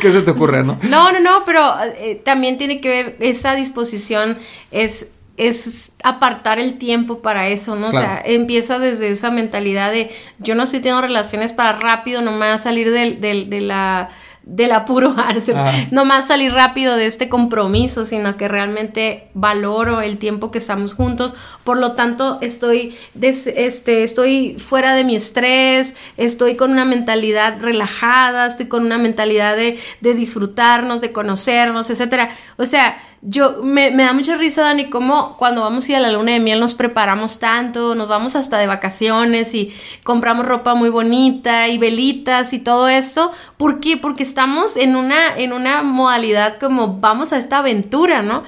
qué 0.00 0.12
se 0.12 0.22
te 0.22 0.30
ocurre, 0.30 0.62
¿no? 0.62 0.78
No, 0.88 1.10
no, 1.10 1.20
no, 1.20 1.42
pero 1.44 1.62
eh, 1.98 2.20
también 2.24 2.58
tiene 2.58 2.80
que 2.80 2.88
ver, 2.88 3.16
esa 3.18 3.56
disposición 3.56 4.38
es 4.70 5.12
es 5.36 5.92
apartar 6.02 6.58
el 6.58 6.78
tiempo 6.78 7.20
para 7.22 7.48
eso, 7.48 7.76
¿no? 7.76 7.88
O 7.88 7.92
sea, 7.92 8.22
empieza 8.24 8.78
desde 8.78 9.10
esa 9.10 9.30
mentalidad 9.30 9.90
de 9.90 10.10
yo 10.38 10.54
no 10.54 10.64
estoy 10.64 10.80
teniendo 10.80 11.02
relaciones 11.02 11.52
para 11.52 11.72
rápido 11.72 12.20
nomás 12.22 12.62
salir 12.62 12.90
del, 12.90 13.20
del, 13.20 13.48
de 13.48 13.60
la 13.62 14.10
del 14.44 14.72
apuro, 14.72 15.14
no 15.90 16.04
más 16.04 16.26
salir 16.26 16.52
rápido 16.52 16.96
de 16.96 17.06
este 17.06 17.28
compromiso, 17.28 18.04
sino 18.04 18.36
que 18.36 18.48
realmente 18.48 19.28
valoro 19.34 20.00
el 20.00 20.18
tiempo 20.18 20.50
que 20.50 20.58
estamos 20.58 20.94
juntos, 20.94 21.34
por 21.64 21.78
lo 21.78 21.92
tanto 21.92 22.38
estoy, 22.40 22.96
este, 23.20 24.02
estoy 24.02 24.56
fuera 24.58 24.94
de 24.94 25.04
mi 25.04 25.14
estrés, 25.14 25.94
estoy 26.16 26.56
con 26.56 26.72
una 26.72 26.84
mentalidad 26.84 27.60
relajada, 27.60 28.46
estoy 28.46 28.66
con 28.66 28.84
una 28.84 28.98
mentalidad 28.98 29.56
de, 29.56 29.78
de 30.00 30.14
disfrutarnos, 30.14 31.00
de 31.00 31.12
conocernos, 31.12 31.88
etcétera. 31.90 32.30
O 32.56 32.64
sea, 32.64 32.96
yo 33.24 33.62
me, 33.62 33.92
me, 33.92 34.02
da 34.02 34.12
mucha 34.12 34.36
risa, 34.36 34.62
Dani, 34.62 34.90
como 34.90 35.36
cuando 35.36 35.60
vamos 35.60 35.88
a 35.88 35.92
ir 35.92 35.96
a 35.96 36.00
la 36.00 36.10
luna 36.10 36.32
de 36.32 36.40
miel 36.40 36.58
nos 36.58 36.74
preparamos 36.74 37.38
tanto, 37.38 37.94
nos 37.94 38.08
vamos 38.08 38.34
hasta 38.34 38.58
de 38.58 38.66
vacaciones 38.66 39.54
y 39.54 39.72
compramos 40.02 40.44
ropa 40.44 40.74
muy 40.74 40.88
bonita 40.88 41.68
y 41.68 41.78
velitas 41.78 42.52
y 42.52 42.58
todo 42.58 42.88
eso. 42.88 43.30
¿Por 43.56 43.78
qué? 43.78 43.96
Porque 43.96 44.24
estamos 44.24 44.76
en 44.76 44.96
una, 44.96 45.36
en 45.36 45.52
una 45.52 45.82
modalidad 45.82 46.58
como 46.58 46.98
vamos 46.98 47.32
a 47.32 47.38
esta 47.38 47.58
aventura, 47.58 48.22
¿no? 48.22 48.42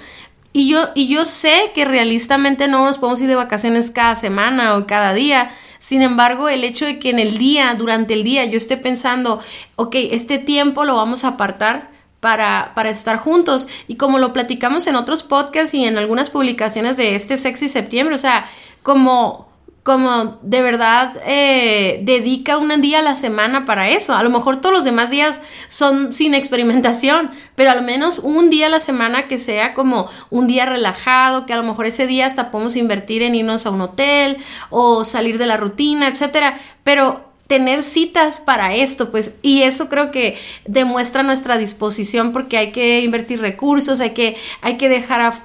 Y 0.52 0.68
yo, 0.68 0.88
y 0.96 1.06
yo 1.06 1.24
sé 1.24 1.70
que 1.72 1.84
realistamente 1.84 2.66
no 2.66 2.84
nos 2.84 2.98
podemos 2.98 3.20
ir 3.20 3.28
de 3.28 3.36
vacaciones 3.36 3.92
cada 3.92 4.16
semana 4.16 4.76
o 4.76 4.88
cada 4.88 5.14
día. 5.14 5.50
Sin 5.78 6.02
embargo, 6.02 6.48
el 6.48 6.64
hecho 6.64 6.84
de 6.84 6.98
que 6.98 7.10
en 7.10 7.20
el 7.20 7.38
día, 7.38 7.74
durante 7.74 8.14
el 8.14 8.24
día, 8.24 8.44
yo 8.44 8.56
esté 8.56 8.76
pensando, 8.76 9.38
ok, 9.76 9.94
este 10.10 10.38
tiempo 10.38 10.84
lo 10.84 10.96
vamos 10.96 11.24
a 11.24 11.28
apartar 11.28 11.93
para, 12.24 12.72
para, 12.74 12.88
estar 12.88 13.18
juntos. 13.18 13.68
Y 13.86 13.96
como 13.96 14.18
lo 14.18 14.32
platicamos 14.32 14.86
en 14.86 14.96
otros 14.96 15.22
podcasts 15.22 15.74
y 15.74 15.84
en 15.84 15.98
algunas 15.98 16.30
publicaciones 16.30 16.96
de 16.96 17.16
este 17.16 17.36
Sexy 17.36 17.68
Septiembre, 17.68 18.14
o 18.14 18.18
sea, 18.18 18.46
como 18.82 19.52
como 19.82 20.38
de 20.40 20.62
verdad 20.62 21.12
eh, 21.26 22.00
dedica 22.04 22.56
un 22.56 22.80
día 22.80 23.00
a 23.00 23.02
la 23.02 23.14
semana 23.14 23.66
para 23.66 23.90
eso. 23.90 24.16
A 24.16 24.22
lo 24.22 24.30
mejor 24.30 24.62
todos 24.62 24.74
los 24.74 24.84
demás 24.84 25.10
días 25.10 25.42
son 25.68 26.14
sin 26.14 26.32
experimentación, 26.32 27.30
pero 27.56 27.70
al 27.70 27.82
menos 27.82 28.20
un 28.20 28.48
día 28.48 28.68
a 28.68 28.70
la 28.70 28.80
semana 28.80 29.28
que 29.28 29.36
sea 29.36 29.74
como 29.74 30.08
un 30.30 30.46
día 30.46 30.64
relajado, 30.64 31.44
que 31.44 31.52
a 31.52 31.58
lo 31.58 31.64
mejor 31.64 31.84
ese 31.84 32.06
día 32.06 32.24
hasta 32.24 32.50
podemos 32.50 32.76
invertir 32.76 33.20
en 33.20 33.34
irnos 33.34 33.66
a 33.66 33.70
un 33.70 33.82
hotel 33.82 34.38
o 34.70 35.04
salir 35.04 35.36
de 35.36 35.44
la 35.44 35.58
rutina, 35.58 36.08
etcétera. 36.08 36.56
Pero 36.82 37.33
tener 37.46 37.82
citas 37.82 38.38
para 38.38 38.74
esto, 38.74 39.10
pues, 39.10 39.36
y 39.42 39.62
eso 39.62 39.88
creo 39.88 40.10
que 40.10 40.36
demuestra 40.66 41.22
nuestra 41.22 41.58
disposición 41.58 42.32
porque 42.32 42.56
hay 42.56 42.72
que 42.72 43.00
invertir 43.02 43.40
recursos, 43.40 44.00
hay 44.00 44.10
que, 44.10 44.36
hay 44.62 44.76
que 44.76 44.88
dejar 44.88 45.44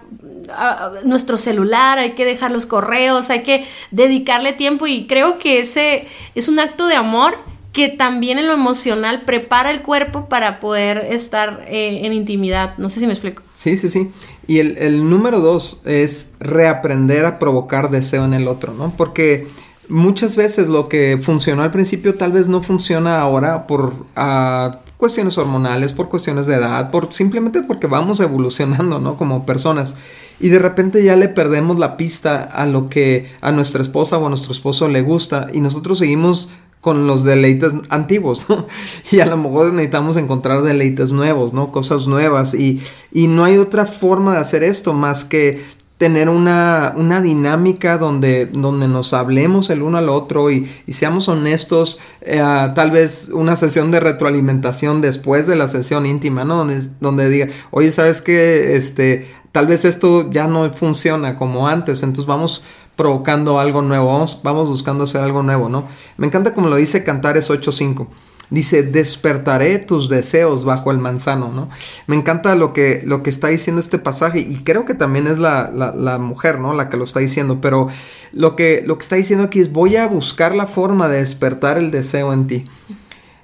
nuestro 1.04 1.38
celular, 1.38 2.00
hay 2.00 2.12
que 2.12 2.26
dejar 2.26 2.52
los 2.52 2.66
correos, 2.66 3.30
hay 3.30 3.44
que 3.44 3.66
dedicarle 3.92 4.54
tiempo 4.54 4.88
y 4.88 5.06
creo 5.08 5.38
que 5.40 5.60
ese 5.60 6.08
es 6.36 6.48
un 6.48 6.60
acto 6.60 6.88
de 6.88 6.96
amor 6.96 7.36
que 7.74 7.88
también 7.88 8.40
en 8.40 8.48
lo 8.48 8.54
emocional 8.54 9.22
prepara 9.26 9.70
el 9.70 9.84
cuerpo 9.84 10.28
para 10.28 10.60
poder 10.60 10.98
estar 10.98 11.66
eh, 11.68 12.00
en 12.04 12.14
intimidad. 12.14 12.76
No 12.78 12.90
sé 12.90 13.00
si 13.00 13.06
me 13.06 13.14
explico. 13.14 13.44
Sí, 13.54 13.78
sí, 13.78 13.90
sí. 13.90 14.10
Y 14.48 14.58
el 14.58 15.08
número 15.08 15.40
dos 15.40 15.82
es 15.86 16.32
reaprender 16.40 17.28
a 17.28 17.38
provocar 17.38 17.92
deseo 17.92 18.26
en 18.26 18.34
el 18.34 18.48
otro, 18.48 18.74
¿no? 18.74 18.92
Porque 18.98 19.48
muchas 19.90 20.36
veces 20.36 20.68
lo 20.68 20.88
que 20.88 21.20
funcionó 21.22 21.64
al 21.64 21.72
principio 21.72 22.16
tal 22.16 22.32
vez 22.32 22.48
no 22.48 22.62
funciona 22.62 23.20
ahora 23.20 23.68
por 23.68 23.94
ah, 24.16 24.80
cuestiones 24.98 25.38
hormonales, 25.38 25.94
por 25.94 26.10
cuestiones 26.10 26.46
de 26.46 26.56
edad, 26.56 26.92
por 26.92 27.14
simplemente 27.14 27.62
porque 27.62 27.88
vamos 27.88 28.20
evolucionando, 28.20 29.00
¿no? 29.00 29.18
Como 29.18 29.46
personas. 29.46 29.96
Y 30.40 30.50
de 30.50 30.60
repente 30.60 31.04
ya 31.04 31.16
le 31.16 31.28
perdemos 31.28 31.80
la 31.80 31.98
pista 31.98 32.44
a 32.44 32.66
lo 32.66 32.90
que 32.90 33.30
a 33.42 33.52
nuestra 33.52 33.82
esposa 33.82 34.18
o 34.18 34.26
a 34.26 34.30
nuestro 34.30 34.52
esposo 34.52 34.88
le 34.88 35.02
gusta 35.02 35.48
y 35.52 35.60
nosotros 35.60 36.00
seguimos 36.00 36.50
con 36.82 37.08
los 37.08 37.26
deleites 37.26 37.72
antiguos, 37.90 38.50
¿no? 38.50 38.68
Y 39.12 39.20
a 39.20 39.26
lo 39.26 39.38
mejor 39.38 39.74
necesitamos 39.74 40.18
encontrar 40.18 40.62
deleites 40.62 41.12
nuevos, 41.12 41.54
¿no? 41.54 41.72
Cosas 41.72 42.08
nuevas 42.08 42.54
y, 42.54 42.82
y 43.12 43.28
no 43.28 43.44
hay 43.44 43.58
otra 43.58 43.86
forma 43.86 44.34
de 44.34 44.40
hacer 44.40 44.64
esto 44.64 44.94
más 44.94 45.26
que 45.26 45.62
tener 46.00 46.30
una, 46.30 46.94
una 46.96 47.20
dinámica 47.20 47.98
donde, 47.98 48.46
donde 48.46 48.88
nos 48.88 49.14
hablemos 49.14 49.70
el 49.70 49.82
uno 49.82 49.98
al 49.98 50.08
otro 50.08 50.50
y, 50.50 50.66
seamos 50.88 51.28
honestos, 51.28 52.00
eh, 52.22 52.42
tal 52.74 52.90
vez 52.90 53.28
una 53.34 53.58
sesión 53.58 53.92
de 53.92 54.00
retroalimentación 54.00 55.02
después 55.02 55.46
de 55.46 55.58
la 55.58 55.68
sesión 55.68 56.06
íntima, 56.06 56.46
¿no? 56.46 56.56
Donde, 56.56 56.82
donde 57.02 57.30
diga, 57.30 57.48
oye, 57.72 57.92
¿sabes 57.92 58.22
qué? 58.22 58.78
Este, 58.78 59.30
tal 59.52 59.68
vez 59.68 59.84
esto 59.84 60.32
ya 60.32 60.48
no 60.48 60.72
funciona 60.72 61.36
como 61.36 61.68
antes, 61.68 62.02
entonces 62.02 62.26
vamos 62.26 62.64
provocando 62.96 63.60
algo 63.60 63.82
nuevo, 63.82 64.08
vamos, 64.08 64.40
vamos 64.42 64.70
buscando 64.70 65.04
hacer 65.04 65.20
algo 65.20 65.44
nuevo, 65.44 65.68
¿no? 65.68 65.84
Me 66.16 66.28
encanta 66.28 66.54
como 66.54 66.70
lo 66.70 66.78
dice 66.78 67.04
Cantares 67.04 67.50
8.5. 67.50 68.08
Dice, 68.52 68.82
despertaré 68.82 69.78
tus 69.78 70.10
deseos 70.10 70.66
bajo 70.66 70.92
el 70.92 70.98
manzano, 70.98 71.52
¿no? 71.52 71.70
Me 72.08 72.16
encanta 72.16 72.56
lo 72.56 72.74
que, 72.74 73.04
lo 73.06 73.22
que 73.22 73.30
está 73.30 73.50
diciendo 73.50 73.80
este 73.80 74.00
pasaje 74.00 74.40
y 74.40 74.64
creo 74.64 74.86
que 74.86 74.96
también 74.96 75.28
es 75.28 75.38
la, 75.38 75.70
la, 75.72 76.18
mujer, 76.18 76.60
¿no? 76.60 76.74
La 76.74 76.90
que 76.90 76.98
lo 76.98 77.04
está 77.04 77.20
diciendo, 77.20 77.62
pero 77.62 77.90
lo 78.34 78.56
que, 78.56 78.84
lo 78.86 78.98
que 78.98 79.04
está 79.04 79.18
diciendo 79.18 79.46
aquí 79.46 79.60
es, 79.60 79.72
voy 79.72 79.98
a 79.98 80.08
buscar 80.08 80.56
la 80.56 80.66
forma 80.66 81.08
de 81.08 81.20
despertar 81.20 81.78
el 81.78 81.92
deseo 81.92 82.34
en 82.34 82.48
ti. 82.48 82.66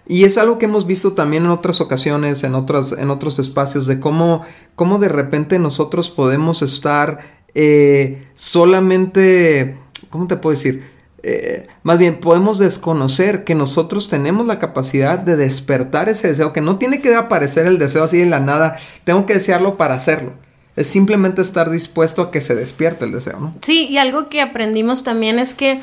Y 0.08 0.24
es 0.24 0.40
algo 0.40 0.58
que 0.58 0.66
hemos 0.66 0.88
visto 0.88 1.14
también 1.14 1.46
en 1.46 1.52
otras 1.52 1.82
ocasiones, 1.82 2.44
en, 2.44 2.56
otras, 2.56 2.92
en 2.92 3.12
otros 3.12 3.38
espacios, 3.38 3.86
de 3.86 4.00
cómo, 4.00 4.42
cómo 4.76 4.98
de 4.98 5.10
repente 5.10 5.60
nosotros 5.60 6.10
podemos 6.10 6.64
estar 6.64 7.20
eh, 7.54 8.28
solamente, 8.34 9.78
¿cómo 10.10 10.26
te 10.28 10.36
puedo 10.36 10.56
decir? 10.56 10.95
Eh, 11.28 11.66
más 11.82 11.98
bien 11.98 12.20
podemos 12.20 12.60
desconocer 12.60 13.46
que 13.46 13.56
nosotros 13.56 14.10
tenemos 14.10 14.46
la 14.46 14.60
capacidad 14.60 15.18
de 15.18 15.36
despertar 15.36 16.08
ese 16.08 16.28
deseo, 16.28 16.54
que 16.54 16.62
no 16.62 16.78
tiene 16.78 17.02
que 17.02 17.16
aparecer 17.16 17.66
el 17.66 17.80
deseo 17.80 18.04
así 18.04 18.20
de 18.20 18.28
la 18.28 18.40
nada, 18.40 18.78
tengo 19.06 19.26
que 19.26 19.34
desearlo 19.34 19.76
para 19.76 19.96
hacerlo. 19.96 20.34
Es 20.76 20.86
simplemente 20.86 21.42
estar 21.42 21.72
dispuesto 21.72 22.22
a 22.22 22.30
que 22.30 22.42
se 22.42 22.54
despierte 22.54 23.06
el 23.06 23.12
deseo. 23.12 23.54
Sí, 23.62 23.88
y 23.88 23.98
algo 23.98 24.30
que 24.30 24.40
aprendimos 24.40 25.04
también 25.04 25.40
es 25.40 25.56
que 25.56 25.82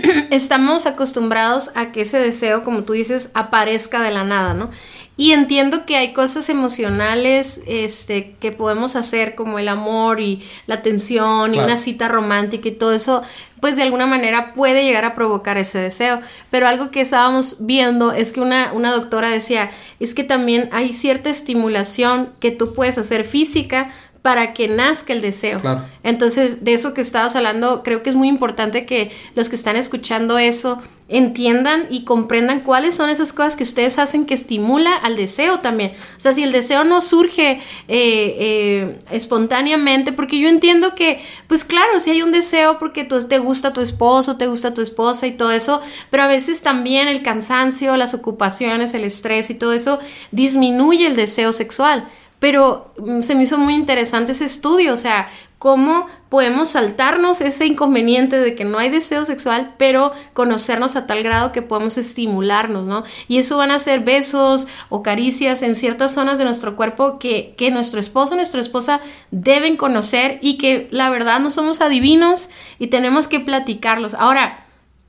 estamos 0.30 0.86
acostumbrados 0.86 1.70
a 1.74 1.92
que 1.92 2.02
ese 2.02 2.18
deseo, 2.18 2.62
como 2.64 2.84
tú 2.84 2.92
dices, 2.94 3.30
aparezca 3.34 4.02
de 4.02 4.10
la 4.10 4.24
nada, 4.24 4.54
¿no? 4.54 4.70
Y 5.16 5.32
entiendo 5.32 5.84
que 5.84 5.96
hay 5.96 6.14
cosas 6.14 6.48
emocionales 6.48 7.60
este, 7.66 8.34
que 8.40 8.50
podemos 8.50 8.96
hacer, 8.96 9.34
como 9.34 9.58
el 9.58 9.68
amor 9.68 10.20
y 10.20 10.42
la 10.66 10.76
atención 10.76 11.54
y 11.54 11.58
una 11.58 11.76
cita 11.76 12.08
romántica 12.08 12.68
y 12.68 12.72
todo 12.72 12.92
eso, 12.92 13.22
pues 13.60 13.76
de 13.76 13.82
alguna 13.82 14.06
manera 14.06 14.54
puede 14.54 14.84
llegar 14.84 15.04
a 15.04 15.14
provocar 15.14 15.58
ese 15.58 15.78
deseo. 15.78 16.20
Pero 16.50 16.66
algo 16.66 16.90
que 16.90 17.02
estábamos 17.02 17.58
viendo 17.60 18.12
es 18.12 18.32
que 18.32 18.40
una, 18.40 18.72
una 18.72 18.90
doctora 18.90 19.28
decía, 19.28 19.70
es 20.00 20.14
que 20.14 20.24
también 20.24 20.70
hay 20.72 20.94
cierta 20.94 21.28
estimulación 21.28 22.30
que 22.40 22.50
tú 22.50 22.72
puedes 22.72 22.96
hacer 22.96 23.24
física 23.24 23.90
para 24.22 24.54
que 24.54 24.68
nazca 24.68 25.12
el 25.12 25.20
deseo. 25.20 25.60
Entonces, 26.04 26.64
de 26.64 26.74
eso 26.74 26.94
que 26.94 27.00
estabas 27.00 27.34
hablando, 27.34 27.82
creo 27.82 28.04
que 28.04 28.10
es 28.10 28.16
muy 28.16 28.28
importante 28.28 28.86
que 28.86 29.10
los 29.34 29.48
que 29.48 29.56
están 29.56 29.74
escuchando 29.74 30.38
eso 30.38 30.80
entiendan 31.08 31.88
y 31.90 32.04
comprendan 32.04 32.60
cuáles 32.60 32.94
son 32.94 33.10
esas 33.10 33.32
cosas 33.32 33.56
que 33.56 33.64
ustedes 33.64 33.98
hacen 33.98 34.24
que 34.24 34.32
estimula 34.32 34.96
al 34.96 35.16
deseo 35.16 35.58
también. 35.58 35.92
O 36.16 36.20
sea, 36.20 36.32
si 36.32 36.44
el 36.44 36.52
deseo 36.52 36.84
no 36.84 37.00
surge 37.00 37.52
eh, 37.52 37.58
eh, 37.88 38.98
espontáneamente, 39.10 40.12
porque 40.12 40.38
yo 40.38 40.48
entiendo 40.48 40.94
que, 40.94 41.20
pues 41.48 41.64
claro, 41.64 41.98
si 41.98 42.12
hay 42.12 42.22
un 42.22 42.30
deseo 42.30 42.78
porque 42.78 43.04
tú, 43.04 43.20
te 43.26 43.38
gusta 43.40 43.72
tu 43.72 43.80
esposo, 43.80 44.38
te 44.38 44.46
gusta 44.46 44.72
tu 44.72 44.80
esposa 44.80 45.26
y 45.26 45.32
todo 45.32 45.50
eso, 45.50 45.80
pero 46.10 46.22
a 46.22 46.28
veces 46.28 46.62
también 46.62 47.08
el 47.08 47.22
cansancio, 47.22 47.96
las 47.96 48.14
ocupaciones, 48.14 48.94
el 48.94 49.04
estrés 49.04 49.50
y 49.50 49.54
todo 49.54 49.72
eso 49.72 49.98
disminuye 50.30 51.06
el 51.08 51.16
deseo 51.16 51.52
sexual 51.52 52.08
pero 52.42 52.92
mm, 52.98 53.20
se 53.20 53.36
me 53.36 53.44
hizo 53.44 53.56
muy 53.56 53.72
interesante 53.72 54.32
ese 54.32 54.46
estudio, 54.46 54.94
o 54.94 54.96
sea, 54.96 55.28
cómo 55.58 56.08
podemos 56.28 56.70
saltarnos 56.70 57.40
ese 57.40 57.66
inconveniente 57.66 58.36
de 58.36 58.56
que 58.56 58.64
no 58.64 58.78
hay 58.78 58.90
deseo 58.90 59.24
sexual, 59.24 59.76
pero 59.78 60.10
conocernos 60.32 60.96
a 60.96 61.06
tal 61.06 61.22
grado 61.22 61.52
que 61.52 61.62
podemos 61.62 61.98
estimularnos, 61.98 62.84
¿no? 62.84 63.04
Y 63.28 63.38
eso 63.38 63.58
van 63.58 63.70
a 63.70 63.78
ser 63.78 64.00
besos 64.00 64.66
o 64.88 65.04
caricias 65.04 65.62
en 65.62 65.76
ciertas 65.76 66.14
zonas 66.14 66.38
de 66.38 66.44
nuestro 66.44 66.74
cuerpo 66.74 67.20
que, 67.20 67.54
que 67.56 67.70
nuestro 67.70 68.00
esposo 68.00 68.32
o 68.32 68.36
nuestra 68.36 68.60
esposa 68.60 69.00
deben 69.30 69.76
conocer 69.76 70.40
y 70.42 70.58
que 70.58 70.88
la 70.90 71.10
verdad 71.10 71.38
no 71.38 71.48
somos 71.48 71.80
adivinos 71.80 72.50
y 72.80 72.88
tenemos 72.88 73.28
que 73.28 73.38
platicarlos. 73.38 74.14
Ahora, 74.14 74.61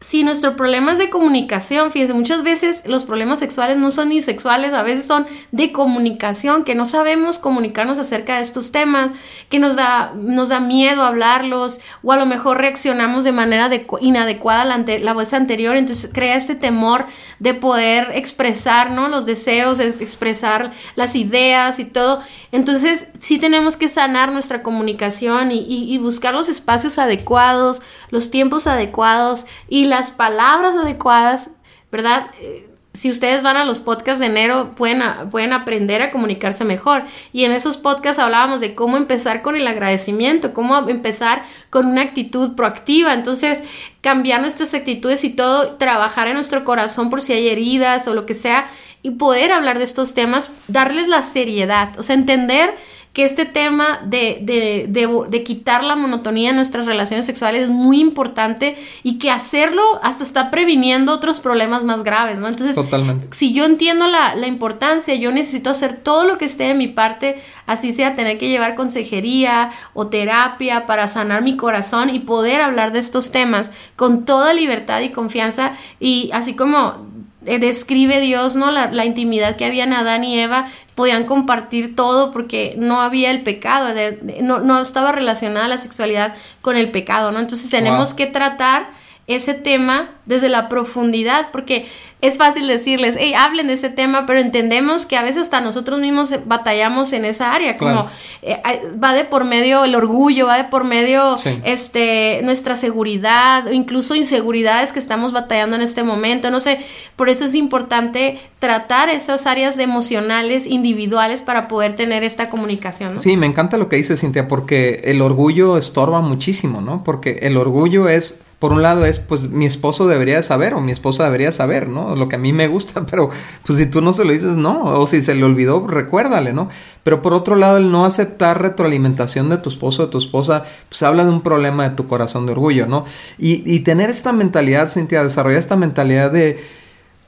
si 0.03 0.25
nuestro 0.25 0.57
problema 0.57 0.91
es 0.91 0.98
de 0.98 1.10
comunicación, 1.10 1.89
fíjense, 1.89 2.13
muchas 2.13 2.43
veces 2.43 2.83
los 2.86 3.05
problemas 3.05 3.39
sexuales 3.39 3.77
no 3.77 3.89
son 3.89 4.10
ni 4.10 4.19
sexuales, 4.19 4.74
a 4.74 4.83
veces 4.83 5.05
son 5.05 5.25
de 5.53 5.72
comunicación, 5.72 6.65
que 6.65 6.75
no 6.75 6.83
sabemos 6.83 7.39
comunicarnos 7.39 8.00
acerca 8.00 8.36
de 8.36 8.41
estos 8.41 8.74
temas, 8.74 9.15
que 9.48 9.60
nos 9.60 9.77
da, 9.77 10.12
nos 10.13 10.50
da 10.50 10.60
miedo 10.60 11.03
hablarlos, 11.03 11.79
o 12.03 12.12
a 12.12 12.17
lo 12.17 12.25
mejor 12.25 12.57
reaccionamos 12.57 13.24
de 13.24 13.31
manera 13.31 13.72
inadecuada 14.01 14.65
la, 14.65 14.83
la 15.00 15.13
vez 15.13 15.33
anterior, 15.33 15.77
entonces 15.77 16.12
crea 16.13 16.36
este 16.36 16.55
temor 16.55 17.05
de 17.39 17.53
poder 17.53 18.12
expresar 18.13 18.91
¿no? 18.91 19.07
los 19.07 19.25
deseos, 19.25 19.79
expresar 19.79 20.72
las 20.95 21.15
ideas 21.15 21.79
y 21.79 21.86
todo. 21.86 22.19
Entonces 22.51 23.07
sí 23.19 23.38
tenemos 23.38 23.77
que 23.77 23.88
sanar 23.88 24.33
nuestra 24.33 24.63
comunicación 24.63 25.53
y, 25.53 25.63
y 25.65 25.98
buscar 25.98 26.33
los 26.33 26.50
espacios 26.50 27.00
adecuados, 27.00 27.81
los 28.10 28.29
tiempos 28.31 28.67
adecuados 28.67 29.45
y 29.69 29.93
las 29.96 30.12
palabras 30.12 30.76
adecuadas, 30.76 31.52
¿verdad? 31.92 32.28
Eh, 32.40 32.68
si 32.94 33.10
ustedes 33.10 33.42
van 33.42 33.58
a 33.58 33.66
los 33.66 33.80
podcasts 33.80 34.20
de 34.20 34.28
enero, 34.28 34.72
pueden, 34.76 35.02
pueden 35.32 35.52
aprender 35.52 36.02
a 36.02 36.12
comunicarse 36.12 36.64
mejor. 36.64 37.04
Y 37.32 37.44
en 37.44 37.52
esos 37.52 37.78
podcasts 37.78 38.20
hablábamos 38.20 38.60
de 38.60 38.76
cómo 38.76 38.98
empezar 38.98 39.42
con 39.42 39.56
el 39.56 39.68
agradecimiento, 39.68 40.54
cómo 40.54 40.78
empezar 40.90 41.44
con 41.72 41.88
una 41.88 42.02
actitud 42.02 42.56
proactiva. 42.56 43.14
Entonces, 43.14 43.64
cambiar 44.02 44.42
nuestras 44.42 44.74
actitudes 44.76 45.24
y 45.24 45.32
todo, 45.32 45.76
trabajar 45.76 46.28
en 46.28 46.36
nuestro 46.36 46.64
corazón 46.64 47.10
por 47.10 47.22
si 47.22 47.34
hay 47.34 47.50
heridas 47.50 48.08
o 48.08 48.14
lo 48.14 48.28
que 48.28 48.36
sea, 48.36 48.68
y 49.02 49.12
poder 49.12 49.52
hablar 49.52 49.80
de 49.80 49.84
estos 49.84 50.14
temas, 50.14 50.52
darles 50.68 51.08
la 51.08 51.24
seriedad, 51.24 51.98
o 52.00 52.04
sea, 52.04 52.16
entender 52.16 52.74
que 53.13 53.24
este 53.24 53.46
tema 53.46 54.01
de, 54.03 54.39
de, 54.41 54.88
de, 54.89 55.08
de, 55.29 55.43
quitar 55.43 55.84
la 55.84 55.96
monotonía 55.96 56.50
en 56.50 56.55
nuestras 56.55 56.88
relaciones 56.88 57.27
sexuales 57.27 57.63
es 57.63 57.70
muy 57.70 58.01
importante 58.01 58.75
y 59.03 59.20
que 59.20 59.29
hacerlo 59.29 59.84
hasta 60.01 60.24
está 60.24 60.50
previniendo 60.50 61.13
otros 61.13 61.39
problemas 61.39 61.84
más 61.84 62.03
graves, 62.03 62.39
¿no? 62.39 62.48
Entonces, 62.48 62.75
Totalmente. 62.75 63.27
si 63.29 63.53
yo 63.53 63.65
entiendo 63.65 64.08
la, 64.08 64.34
la, 64.34 64.48
importancia, 64.48 65.13
yo 65.13 65.32
necesito 65.32 65.70
hacer 65.70 65.98
todo 65.98 66.25
lo 66.25 66.39
que 66.39 66.46
esté 66.46 66.63
de 66.63 66.74
mi 66.74 66.88
parte, 66.88 67.39
así 67.67 67.93
sea 67.93 68.15
tener 68.15 68.39
que 68.39 68.50
llevar 68.50 68.74
consejería 68.74 69.70
o 69.93 70.08
terapia 70.08 70.88
para 70.88 71.08
sanar 71.08 71.43
mi 71.43 71.55
corazón 71.55 72.10
y 72.10 72.20
poder 72.20 72.62
hablar 72.62 72.93
de 72.93 73.00
estos 73.00 73.32
temas 73.32 73.72
con 73.96 74.25
toda 74.25 74.55
libertad 74.55 75.01
y 75.01 75.10
confianza 75.10 75.74
y 76.00 76.32
así 76.34 76.55
como 76.55 77.12
describe 77.46 78.20
Dios, 78.20 78.56
¿no? 78.56 78.72
La, 78.72 79.06
intimidad 79.06 79.56
que 79.56 79.66
había 79.66 79.84
en 79.84 79.94
Adán 79.94 80.24
y 80.24 80.40
Eva, 80.40 80.68
podían 80.96 81.26
compartir 81.26 81.96
todo 81.96 82.32
porque 82.32 82.76
no 82.78 83.02
había 83.02 83.32
el 83.32 83.44
pecado, 83.44 83.94
no, 84.42 84.60
no 84.60 84.82
estaba 84.82 85.12
relacionada 85.12 85.68
la 85.68 85.78
sexualidad 85.78 86.36
con 86.62 86.78
el 86.78 86.92
pecado, 86.92 87.32
¿no? 87.32 87.40
Entonces 87.40 87.70
tenemos 87.70 88.14
que 88.14 88.28
tratar 88.28 89.02
ese 89.27 89.53
tema 89.53 90.12
desde 90.25 90.50
la 90.50 90.68
profundidad, 90.68 91.50
porque 91.51 91.86
es 92.24 92.38
fácil 92.38 92.68
decirles, 92.68 93.18
hey, 93.20 93.34
hablen 93.34 93.68
de 93.68 93.74
ese 93.74 93.89
tema, 93.89 94.25
pero 94.25 94.39
entendemos 94.39 95.06
que 95.06 95.18
a 95.18 95.24
veces 95.24 95.44
hasta 95.44 95.60
nosotros 95.60 96.00
mismos 96.00 96.34
batallamos 96.46 97.12
en 97.12 97.25
esa 97.25 97.53
área, 97.53 97.77
como 97.77 98.06
eh, 98.42 98.62
va 99.01 99.13
de 99.13 99.25
por 99.25 99.44
medio 99.44 99.84
el 99.84 99.94
orgullo, 99.96 100.48
va 100.48 100.58
de 100.58 100.63
por 100.65 100.86
medio 100.86 101.36
este, 101.65 102.39
nuestra 102.44 102.75
seguridad, 102.75 103.68
o 103.68 103.74
incluso 103.74 104.15
inseguridades 104.15 104.94
que 104.94 105.00
estamos 105.00 105.34
batallando 105.34 105.75
en 105.75 105.82
este 105.82 106.03
momento, 106.03 106.50
no 106.50 106.62
sé, 106.62 106.80
por 107.18 107.27
eso 107.27 107.44
es 107.44 107.56
importante 107.56 108.39
tratar 108.60 109.10
esas 109.10 109.46
áreas 109.46 109.77
emocionales 109.77 110.65
individuales 110.65 111.42
para 111.42 111.68
poder 111.68 111.94
tener 111.94 112.24
esta 112.24 112.50
comunicación. 112.50 113.20
Sí, 113.20 113.36
me 113.36 113.48
encanta 113.48 113.77
lo 113.77 113.89
que 113.89 113.98
dice 113.98 114.15
Cintia, 114.15 114.48
porque 114.48 115.01
el 115.06 115.22
orgullo 115.22 115.77
estorba 115.77 116.22
muchísimo, 116.22 116.80
¿no? 116.80 117.03
Porque 117.03 117.39
el 117.44 117.58
orgullo 117.58 118.08
es 118.08 118.38
por 118.63 118.72
un 118.72 118.82
lado 118.82 119.05
es, 119.05 119.20
pues 119.20 119.50
mi 119.50 119.65
esposo 119.65 120.08
debería 120.08 120.41
saber 120.41 120.74
o 120.74 120.79
mi 120.79 120.93
esposa 120.93 121.25
debería 121.25 121.51
saber, 121.51 121.89
¿no? 121.89 122.15
Lo 122.15 122.29
que 122.29 122.38
a 122.38 122.39
mí 122.39 122.53
me 122.53 122.70
gusta, 122.70 123.05
pero 123.12 123.29
pues 123.65 123.77
si 123.77 123.88
tú 123.88 124.00
no 124.00 124.13
se 124.13 124.24
lo 124.24 124.32
dices, 124.32 124.55
no, 124.55 124.86
o 124.86 125.05
si 125.05 125.22
se 125.22 125.36
le 125.36 125.43
olvidó, 125.43 125.86
recuérdale, 125.86 126.53
¿no? 126.53 126.70
Pero 127.03 127.22
por 127.22 127.34
otro 127.34 127.58
lado, 127.58 127.75
el 127.75 127.91
no 127.91 128.05
aceptar 128.05 128.62
retroalimentación 128.62 129.50
de 129.50 129.58
tu 129.58 129.67
esposo 129.67 130.03
o 130.03 130.05
de 130.05 130.12
tu 130.13 130.17
esposa, 130.17 130.63
pues 130.88 131.03
habla 131.03 131.25
de 131.25 131.32
un 131.32 131.41
problema 131.41 131.89
de 131.89 131.93
tu 131.98 132.08
corazón 132.08 132.46
de 132.46 132.53
orgullo, 132.53 132.88
¿no? 132.88 133.03
Y, 133.38 133.82
tener 133.82 134.10
esta 134.10 134.32
mentalidad, 134.32 134.88
Cintia, 134.88 135.25
desarrollar 135.25 135.60
esta 135.60 135.75
mentalidad 135.75 136.32
de 136.32 136.63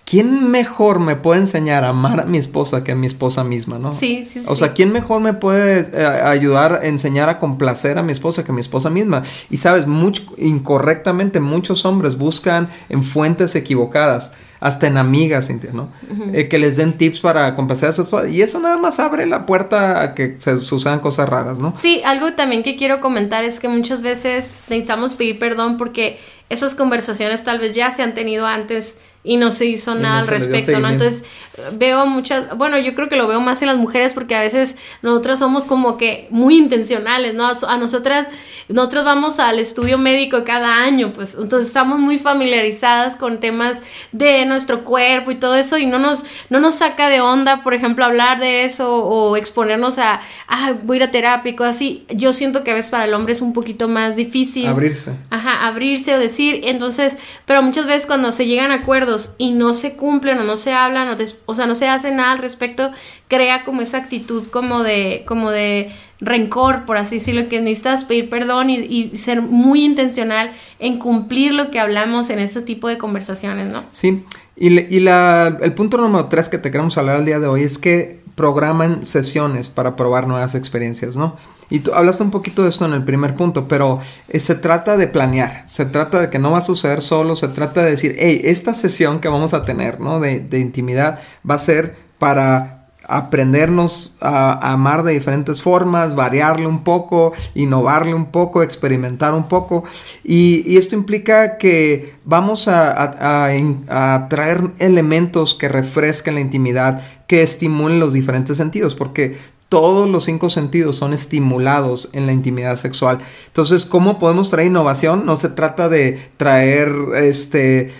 ¿quién 0.06 0.52
mejor 0.52 1.00
me 1.00 1.16
puede 1.16 1.42
enseñar 1.42 1.84
a 1.84 1.90
amar 1.90 2.22
a 2.22 2.26
mi 2.26 2.38
esposa 2.38 2.84
que 2.84 2.94
a 2.94 2.96
mi 2.96 3.08
esposa 3.08 3.44
misma, 3.44 3.80
no? 3.80 3.92
Sí, 3.92 4.24
sí, 4.24 4.40
sí. 4.40 4.46
O 4.48 4.56
sea, 4.56 4.74
¿quién 4.74 4.92
mejor 4.92 5.20
me 5.20 5.34
puede 5.34 5.90
eh, 5.94 6.06
ayudar 6.06 6.74
a 6.74 6.86
enseñar 6.86 7.28
a 7.28 7.40
complacer 7.40 7.98
a 7.98 8.04
mi 8.04 8.12
esposa 8.12 8.44
que 8.44 8.52
a 8.52 8.56
mi 8.56 8.62
esposa 8.62 8.90
misma? 8.90 9.24
Y 9.50 9.58
sabes, 9.58 9.88
mucho, 9.88 10.24
incorrectamente 10.38 11.40
muchos 11.40 11.86
hombres 11.86 12.18
buscan 12.18 12.70
en 12.88 13.04
fuentes 13.04 13.56
equivocadas 13.56 14.32
hasta 14.60 14.88
en 14.88 14.98
amigas, 14.98 15.50
¿no? 15.74 15.90
Eh, 16.34 16.48
que 16.48 16.58
les 16.58 16.78
den 16.78 16.94
tips 16.94 17.20
para 17.20 17.56
complacer 17.56 17.90
a 17.90 17.94
su 17.94 18.04
esposa. 18.04 18.28
Y 18.30 18.42
eso 18.42 18.60
nada 18.60 18.78
más 18.78 19.00
abre 19.00 19.26
la 19.26 19.46
puerta 19.46 20.02
a 20.02 20.16
que 20.16 20.38
se 20.40 20.60
sucedan 20.60 21.00
cosas 21.00 21.30
raras, 21.30 21.60
¿no? 21.60 21.74
Sí, 21.76 22.02
algo 22.06 22.34
también 22.34 22.64
que 22.64 22.76
quiero 22.76 23.02
comentar 23.02 23.44
es 23.44 23.60
que 23.60 23.68
muchas 23.68 24.02
veces 24.02 24.56
necesitamos 24.70 25.14
pedir 25.14 25.38
perdón 25.40 25.78
porque 25.78 26.20
esas 26.50 26.74
conversaciones 26.74 27.44
tal 27.44 27.60
vez 27.60 27.76
ya 27.76 27.92
se 27.92 28.02
han 28.02 28.14
tenido 28.14 28.46
antes 28.48 28.98
y 29.26 29.38
no 29.38 29.52
se 29.52 29.66
hizo 29.66 29.96
nada 29.96 30.20
al 30.20 30.28
respecto, 30.28 30.80
¿no? 30.80 30.88
Entonces 30.88 31.26
veo 31.74 32.06
muchas, 32.06 32.56
bueno, 32.58 32.78
yo 32.78 32.94
creo 32.96 33.10
que 33.10 33.16
lo 33.16 33.28
veo 33.28 33.40
más 33.40 33.62
en 33.62 33.70
las 33.70 33.78
mujeres 33.78 34.14
porque 34.14 34.36
a 34.36 34.42
veces 34.42 34.78
nosotras 35.02 35.40
somos 35.40 35.64
como 35.64 35.98
que 35.98 36.28
muy 36.30 36.58
intencionales, 36.58 37.34
¿no? 37.34 37.48
A 37.68 37.78
nosotras, 37.78 38.28
nosotros 38.68 39.04
vamos 39.04 39.40
al 39.40 39.60
estudio 39.60 39.98
médico 39.98 40.44
cada 40.46 40.84
año, 40.84 41.12
pues 41.12 41.36
entonces 41.40 41.68
estamos 41.68 42.00
muy 42.00 42.20
familiarizadas 42.20 43.16
con 43.16 43.40
temas 43.40 43.82
de 44.12 44.46
nuestro 44.46 44.84
cuerpo 44.84 45.32
y 45.32 45.36
todo 45.36 45.56
eso 45.56 45.78
y 45.78 45.86
no 45.86 45.98
nos, 45.98 46.24
no 46.50 46.60
nos 46.60 46.76
saca 46.76 47.10
de 47.10 47.22
onda, 47.22 47.64
por 47.64 47.74
ejemplo, 47.74 48.06
hablar 48.06 48.40
de 48.40 48.66
eso 48.66 49.04
o 49.04 49.38
exponernos 49.38 49.98
a, 49.98 50.20
ah, 50.48 50.74
voy 50.84 50.98
a 50.98 50.98
ir 50.98 51.04
a 51.04 51.12
terapia 51.12 51.52
y 51.52 51.56
cosas 51.56 51.78
así. 51.78 52.06
Yo 52.10 52.34
siento 52.34 52.64
que 52.64 52.72
a 52.72 52.74
veces 52.76 52.92
para 52.92 53.06
el 53.06 53.14
hombre 53.14 53.34
es 53.34 53.42
un 53.42 53.54
poquito 53.54 53.88
más 53.88 54.16
difícil. 54.16 54.68
Abrirse. 54.68 55.16
Ajá, 55.30 55.66
abrirse 55.66 56.14
o 56.14 56.20
decir, 56.20 56.62
entonces, 56.66 57.18
pero 57.46 57.62
muchas 57.62 57.88
veces 57.88 58.06
cuando 58.06 58.32
se 58.32 58.46
llegan 58.46 58.72
a 58.72 58.76
acuerdos, 58.76 59.15
y 59.38 59.52
no 59.52 59.74
se 59.74 59.96
cumplen 59.96 60.40
o 60.40 60.44
no 60.44 60.58
se 60.58 60.74
hablan 60.74 61.16
o, 61.46 61.54
sea, 61.54 61.66
no 61.66 61.76
se 61.76 61.88
hace 61.88 62.12
nada 62.12 62.32
al 62.32 62.38
respecto, 62.40 62.92
crea 63.28 63.64
como 63.64 63.82
esa 63.82 63.98
actitud 63.98 64.48
como 64.48 64.84
de, 64.84 65.24
como 65.26 65.52
de 65.52 65.92
rencor, 66.20 66.86
por 66.86 66.98
así 66.98 67.16
decirlo, 67.16 67.48
que 67.50 67.60
necesitas 67.60 68.06
pedir 68.06 68.30
perdón 68.30 68.70
y, 68.70 69.18
ser 69.18 69.42
muy 69.42 69.84
intencional 69.84 70.52
en 70.80 70.98
cumplir 70.98 71.54
lo 71.54 71.72
que 71.72 71.80
hablamos 71.80 72.30
en 72.30 72.40
ese 72.40 72.62
tipo 72.62 72.88
de 72.88 72.98
conversaciones, 72.98 73.70
¿no? 73.70 73.84
Sí, 73.92 74.24
y, 74.56 74.80
y 74.96 75.00
la, 75.00 75.58
el 75.62 75.74
punto 75.74 75.98
número 75.98 76.28
tres 76.28 76.50
que 76.50 76.58
te 76.58 76.72
queremos 76.72 76.98
hablar 76.98 77.18
el 77.18 77.26
día 77.26 77.40
de 77.40 77.48
hoy 77.48 77.64
es 77.64 77.78
que 77.78 78.20
programan 78.36 79.06
sesiones 79.06 79.70
para 79.70 79.96
probar 79.96 80.28
nuevas 80.28 80.56
experiencias, 80.56 81.16
¿no? 81.16 81.38
Y 81.70 81.80
tú 81.80 81.94
hablaste 81.94 82.24
un 82.24 82.32
poquito 82.32 82.64
de 82.64 82.70
esto 82.70 82.86
en 82.86 82.94
el 82.94 83.04
primer 83.04 83.36
punto, 83.36 83.68
pero 83.68 84.00
eh, 84.28 84.40
se 84.40 84.56
trata 84.56 84.98
de 84.98 85.08
planear, 85.08 85.64
se 85.68 85.86
trata 85.86 86.22
de 86.22 86.30
que 86.30 86.40
no 86.40 86.52
va 86.52 86.60
a 86.60 86.62
suceder 86.62 87.02
solo, 87.02 87.36
se 87.36 87.48
trata 87.48 87.84
de 87.84 87.92
decir, 87.92 88.16
hey, 88.20 88.42
esta 88.44 88.74
sesión 88.74 89.20
que 89.20 89.30
vamos 89.30 89.54
a 89.54 89.64
tener, 89.64 90.00
¿no? 90.00 90.20
De, 90.20 90.40
de 90.40 90.60
intimidad 90.60 91.20
va 91.50 91.56
a 91.56 91.60
ser 91.60 91.96
para 92.18 92.76
aprendernos 93.08 94.16
a, 94.20 94.72
amar 94.74 95.04
de 95.04 95.14
diferentes 95.14 95.62
formas, 95.62 96.16
variarle 96.16 96.68
un 96.68 96.84
poco, 96.84 97.34
innovarle 97.54 98.14
un 98.14 98.28
poco, 98.28 98.64
experimentar 98.64 99.34
un 99.34 99.48
poco. 99.48 99.84
Y, 100.24 100.78
esto 100.78 100.96
implica 100.96 101.58
que 101.58 102.16
vamos 102.26 102.68
a, 102.68 103.48
a, 103.48 104.28
traer 104.30 104.72
elementos 104.80 105.56
que 105.56 105.70
refresquen 105.70 106.36
la 106.36 106.42
intimidad, 106.42 107.02
que 107.28 107.42
estimulen 107.42 108.00
los 108.00 108.14
diferentes 108.14 108.58
sentidos, 108.58 108.96
porque 108.96 109.38
todos 109.70 110.08
los 110.10 110.26
cinco 110.26 110.50
sentidos 110.50 110.96
son 110.96 111.14
estimulados 111.14 112.10
en 112.14 112.26
la 112.26 112.34
intimidad 112.34 112.78
sexual. 112.78 113.20
Entonces, 113.48 113.86
¿cómo 113.86 114.20
podemos 114.20 114.50
traer 114.50 114.68
innovación? 114.68 115.26
No 115.26 115.38
se 115.38 115.50
trata 115.50 115.90
de 115.90 116.30
traer 116.38 116.94
este 117.16 117.92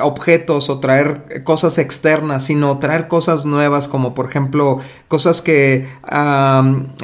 objetos 0.00 0.70
o 0.70 0.80
traer 0.80 1.42
cosas 1.44 1.78
externas, 1.78 2.44
sino 2.44 2.78
traer 2.78 3.06
cosas 3.06 3.44
nuevas 3.44 3.86
como 3.86 4.14
por 4.14 4.26
ejemplo 4.26 4.80
cosas 5.08 5.42
que, 5.42 5.86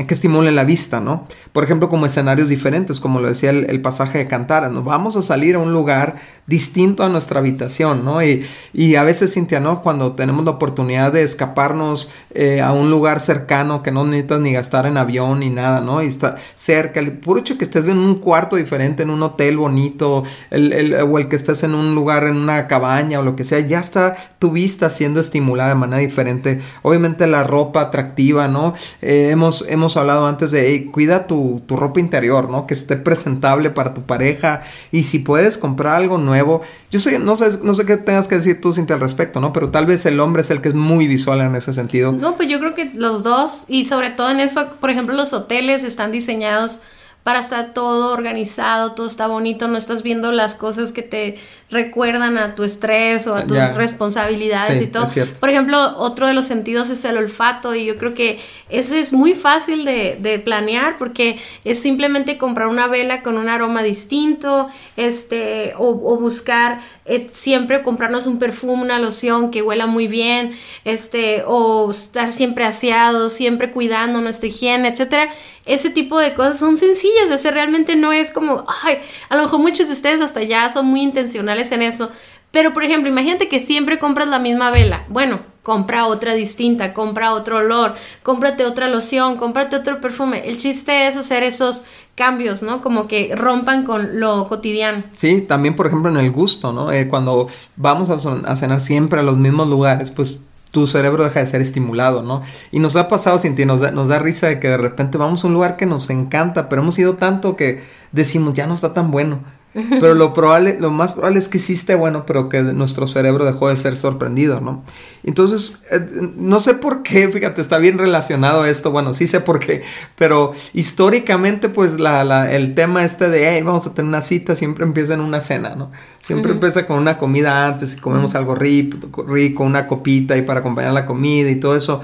que 0.07 0.15
estimulen 0.15 0.57
la 0.57 0.65
vista, 0.65 1.01
¿no? 1.01 1.27
Por 1.53 1.65
ejemplo 1.65 1.89
como 1.89 2.07
escenarios 2.07 2.49
diferentes, 2.49 3.01
como 3.01 3.21
lo 3.21 3.29
decía 3.29 3.51
el, 3.51 3.83
pasaje 3.83 4.19
de 4.19 4.27
Cantara, 4.27 4.71
nos 4.71 4.85
vamos 4.85 5.15
a 5.17 5.23
salir 5.23 5.57
a 5.57 5.59
un 5.59 5.73
lugar 5.73 6.17
distinto 6.47 7.05
a 7.05 7.09
nuestra 7.09 7.41
habitación, 7.41 8.05
¿no? 8.05 8.23
Y, 8.23 8.47
y 8.73 8.97
a 8.97 9.03
veces, 9.03 9.35
Cintia, 9.35 9.61
¿no? 9.61 9.83
Cuando 9.83 10.13
tenemos 10.13 10.45
la 10.45 10.53
oportunidad 10.53 11.13
de 11.13 11.23
escaparnos 11.23 12.11
eh, 12.35 12.61
a 12.61 12.73
un 12.73 12.91
lugar 12.91 13.21
cercano 13.21 13.83
que 13.83 13.93
no 13.93 14.05
necesitas 14.05 14.41
ni 14.41 14.53
gastar 14.53 14.87
en 14.87 14.97
avión 14.97 15.41
ni 15.41 15.51
nada, 15.51 15.81
¿no? 15.81 16.03
Y 16.03 16.07
está 16.07 16.37
cerca, 16.55 17.01
el 17.01 17.13
puro 17.19 17.41
hecho 17.41 17.59
que 17.59 17.65
estés 17.65 17.89
en 17.89 17.99
un 17.99 18.17
cuarto 18.17 18.57
diferente, 18.57 19.03
en 19.03 19.11
un 19.11 19.23
hotel 19.23 19.59
bonito, 19.59 20.25
el, 20.51 20.95
o 20.95 21.19
el 21.19 21.29
que 21.29 21.37
estés 21.37 21.63
en 21.63 21.75
un 21.75 21.95
lugar, 21.95 22.25
en 22.25 22.37
una 22.37 22.64
cabaña 22.67 23.21
o 23.21 23.23
lo 23.23 23.37
que 23.37 23.45
sea, 23.45 23.61
ya 23.61 23.81
está 23.81 24.17
tu 24.39 24.51
vista 24.51 24.91
siendo 24.91 25.21
estimulada 25.21 25.71
de 25.71 25.75
manera 25.77 26.01
diferente. 26.01 26.61
Obviamente 26.83 27.27
la 27.27 27.45
ropa 27.45 27.81
atractiva, 27.81 28.49
¿no? 28.49 28.75
Eh, 29.03 29.29
hemos, 29.31 29.65
hemos 29.69 29.97
hablado 29.97 30.27
antes 30.27 30.51
de, 30.51 30.91
cuida 30.91 31.27
tu, 31.27 31.63
tu 31.67 31.77
ropa 31.77 32.01
interior, 32.01 32.51
¿no? 32.51 32.67
Que 32.67 32.75
esté 32.75 32.97
presentable 32.97 33.71
para 33.71 33.95
tu 33.95 34.03
pareja 34.03 34.63
y 34.91 35.05
si 35.05 35.19
puedes 35.19 35.59
comprar 35.59 35.97
algo 35.97 36.19
nuevo, 36.19 36.63
yo 36.91 37.01
sé, 37.01 37.19
no 37.19 37.37
sé, 37.37 37.59
no 37.63 37.75
sé 37.75 37.85
qué 37.87 37.97
tengas 37.97 38.29
que 38.29 38.37
decir 38.37 38.61
tú, 38.61 38.73
Cintia, 38.73 38.95
al 38.95 39.01
respecto, 39.01 39.41
¿no? 39.41 39.53
Pero 39.53 39.71
tal 39.71 39.87
vez 39.87 40.07
el 40.07 40.21
hombre 40.21 40.43
es 40.43 40.51
el 40.51 40.61
que 40.61 40.69
es 40.69 40.75
muy 40.75 41.07
visual 41.07 41.41
en 41.41 41.55
ese 41.57 41.75
sentido. 41.75 42.13
No, 42.13 42.37
pues 42.37 42.49
yo 42.49 42.59
creo 42.61 42.75
que 42.75 42.93
los 42.95 43.23
dos, 43.23 43.65
y 43.69 43.85
sobre 43.85 44.11
todo 44.11 44.31
en 44.31 44.41
eso, 44.41 44.67
por 44.81 44.91
ejemplo, 44.91 45.15
los 45.15 45.33
hoteles 45.33 45.83
están 45.83 46.13
diseñados 46.13 46.81
para 47.25 47.41
estar 47.41 47.73
todo 47.73 48.13
organizado, 48.13 48.93
todo 48.93 49.07
está 49.07 49.27
bonito, 49.27 49.67
no 49.67 49.79
estás 49.79 50.03
viendo 50.03 50.31
las 50.31 50.55
cosas 50.55 50.93
que 50.93 51.03
te 51.03 51.39
recuerdan 51.75 52.39
a 52.39 52.55
tu 52.55 52.65
estrés 52.65 53.27
o 53.27 53.35
a 53.35 53.45
tus 53.45 53.59
responsabilidades 53.75 54.81
y 54.81 54.87
todo. 54.87 55.05
Por 55.39 55.51
ejemplo, 55.51 55.99
otro 55.99 56.27
de 56.27 56.33
los 56.33 56.47
sentidos 56.47 56.89
es 56.89 57.05
el 57.05 57.19
olfato 57.19 57.75
y 57.75 57.85
yo 57.85 57.97
creo 57.97 58.15
que 58.15 58.39
ese 58.71 59.01
es 59.01 59.13
muy 59.13 59.35
fácil 59.35 59.85
de, 59.85 60.17
de 60.19 60.39
planear 60.39 60.97
porque 60.97 61.39
es 61.65 61.79
simplemente 61.81 62.39
comprar 62.39 62.69
una 62.69 62.87
vela 62.87 63.23
con 63.23 63.37
un 63.37 63.49
aroma 63.49 63.83
distinto, 63.83 64.69
este, 64.97 65.75
o, 65.77 65.89
o 65.89 66.17
buscar 66.19 66.81
eh, 67.07 67.29
siempre 67.31 67.83
comprarnos 67.83 68.27
un 68.27 68.39
perfume, 68.39 68.83
una 68.83 68.99
loción 68.99 69.51
que 69.51 69.61
huela 69.61 69.87
muy 69.87 70.07
bien, 70.07 70.57
este, 70.85 71.43
o 71.47 71.91
estar 71.91 72.33
siempre 72.33 72.65
aseado, 72.65 73.29
siempre 73.29 73.71
cuidando 73.71 74.21
nuestra 74.21 74.49
higiene, 74.49 74.89
etcétera. 74.89 75.29
Ese 75.67 75.91
tipo 75.91 76.19
de 76.19 76.35
cosas 76.35 76.59
son 76.59 76.77
sencillas 76.77 77.31
hacer, 77.31 77.55
realmente 77.55 77.97
no 77.97 78.13
es 78.13 78.31
como, 78.31 78.67
ay, 78.83 78.99
a 79.31 79.37
lo 79.37 79.43
mejor 79.43 79.61
muchos 79.61 79.87
de 79.87 79.93
ustedes 79.95 80.21
hasta 80.21 80.43
ya 80.43 80.69
son 80.71 80.87
muy 80.87 81.03
intencionales 81.03 81.64
en 81.73 81.83
eso, 81.83 82.11
pero 82.55 82.73
por 82.73 82.85
ejemplo, 82.85 83.11
imagínate 83.11 83.49
que 83.49 83.59
siempre 83.59 83.99
compras 83.99 84.29
la 84.29 84.39
misma 84.39 84.71
vela. 84.71 85.05
Bueno, 85.09 85.41
compra 85.65 86.07
otra 86.07 86.35
distinta, 86.35 86.93
compra 86.93 87.33
otro 87.33 87.57
olor, 87.57 87.95
cómprate 88.23 88.65
otra 88.65 88.87
loción, 88.87 89.37
cómprate 89.37 89.75
otro 89.75 90.01
perfume. 90.01 90.49
El 90.49 90.57
chiste 90.57 91.09
es 91.09 91.17
hacer 91.17 91.43
esos 91.43 91.83
cambios, 92.15 92.63
¿no? 92.63 92.81
Como 92.81 93.09
que 93.09 93.35
rompan 93.35 93.85
con 93.85 94.21
lo 94.21 94.47
cotidiano. 94.47 95.03
Sí, 95.17 95.41
también 95.41 95.75
por 95.75 95.89
ejemplo 95.89 96.11
en 96.11 96.19
el 96.19 96.31
gusto, 96.31 96.73
¿no? 96.73 96.93
Eh, 96.93 97.09
cuando 97.09 97.49
vamos 97.77 98.09
a, 98.11 98.57
cenar 98.57 98.81
siempre 98.81 99.19
a 99.19 99.23
los 99.25 99.37
mismos 99.37 99.69
lugares, 99.69 100.13
pues 100.13 100.45
tu 100.71 100.87
cerebro 100.87 101.25
deja 101.25 101.41
de 101.41 101.47
ser 101.47 101.61
estimulado, 101.61 102.23
¿no? 102.23 102.43
Y 102.71 102.79
nos 102.79 102.95
ha 102.95 103.09
pasado, 103.09 103.39
sin 103.39 103.57
ti, 103.57 103.65
nos 103.65 103.81
da, 103.81 103.91
nos 103.91 104.09
da 104.09 104.19
risa 104.19 104.49
de 104.49 104.61
que 104.61 104.69
de 104.69 104.77
repente 104.77 105.19
vamos 105.19 105.43
a 105.43 105.49
un 105.49 105.55
lugar 105.55 105.77
que 105.77 105.87
nos 105.87 106.11
encanta, 106.11 106.69
pero 106.69 106.83
hemos 106.83 106.99
ido 106.99 107.15
tanto 107.15 107.57
que 107.57 107.83
decimos, 108.13 108.55
ya 108.55 108.67
no 108.67 108.75
está 108.75 108.93
tan 108.93 109.11
bueno 109.11 109.41
Pero 110.01 110.15
lo 110.15 110.33
probable, 110.33 110.77
lo 110.79 110.91
más 110.91 111.15
probable 111.15 111.39
es 111.41 111.49
que 111.49 111.59
sí 111.59 111.73
esté 111.73 111.97
bueno, 111.97 112.25
pero 112.27 112.49
que 112.49 112.63
nuestro 112.63 113.09
cerebro 113.09 113.45
dejó 113.45 113.69
de 113.69 113.77
ser 113.77 113.97
sorprendido, 113.97 114.61
¿no? 114.61 114.85
Entonces, 115.25 115.81
eh, 115.91 116.01
no 116.37 116.61
sé 116.61 116.75
por 116.75 117.03
qué, 117.03 117.29
fíjate, 117.29 117.61
está 117.61 117.79
bien 117.79 117.99
relacionado 117.99 118.67
esto, 118.67 118.93
bueno, 118.93 119.15
sí 119.15 119.27
sé 119.27 119.41
por 119.41 119.59
qué, 119.59 119.83
pero 120.15 120.53
históricamente, 120.75 121.69
pues 121.69 121.99
la, 121.99 122.53
el 122.53 122.75
tema 122.75 123.05
este 123.05 123.29
de, 123.29 123.49
hey, 123.49 123.63
vamos 123.63 123.85
a 123.87 123.95
tener 123.95 124.09
una 124.09 124.23
cita, 124.23 124.55
siempre 124.55 124.85
empieza 124.85 125.15
en 125.15 125.21
una 125.21 125.41
cena, 125.41 125.75
¿no? 125.75 125.91
Siempre 126.21 126.53
empieza 126.53 126.87
con 126.87 126.99
una 126.99 127.19
comida 127.19 127.67
antes 127.67 127.95
y 127.95 127.97
comemos 127.97 128.37
algo 128.37 128.55
rico, 128.55 129.25
rico, 129.25 129.65
una 129.65 129.89
copita 129.89 130.37
y 130.37 130.43
para 130.43 130.61
acompañar 130.61 130.93
la 130.93 131.05
comida 131.05 131.51
y 131.51 131.57
todo 131.57 131.77
eso. 131.77 132.01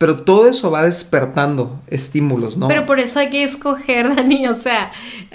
Pero 0.00 0.16
todo 0.16 0.48
eso 0.48 0.70
va 0.70 0.84
despertando 0.84 1.78
estímulos, 1.86 2.56
¿no? 2.56 2.68
Pero 2.68 2.86
por 2.86 2.98
eso 2.98 3.18
hay 3.18 3.28
que 3.28 3.42
escoger, 3.42 4.08
Dani, 4.16 4.46
o 4.46 4.54
sea, 4.54 4.90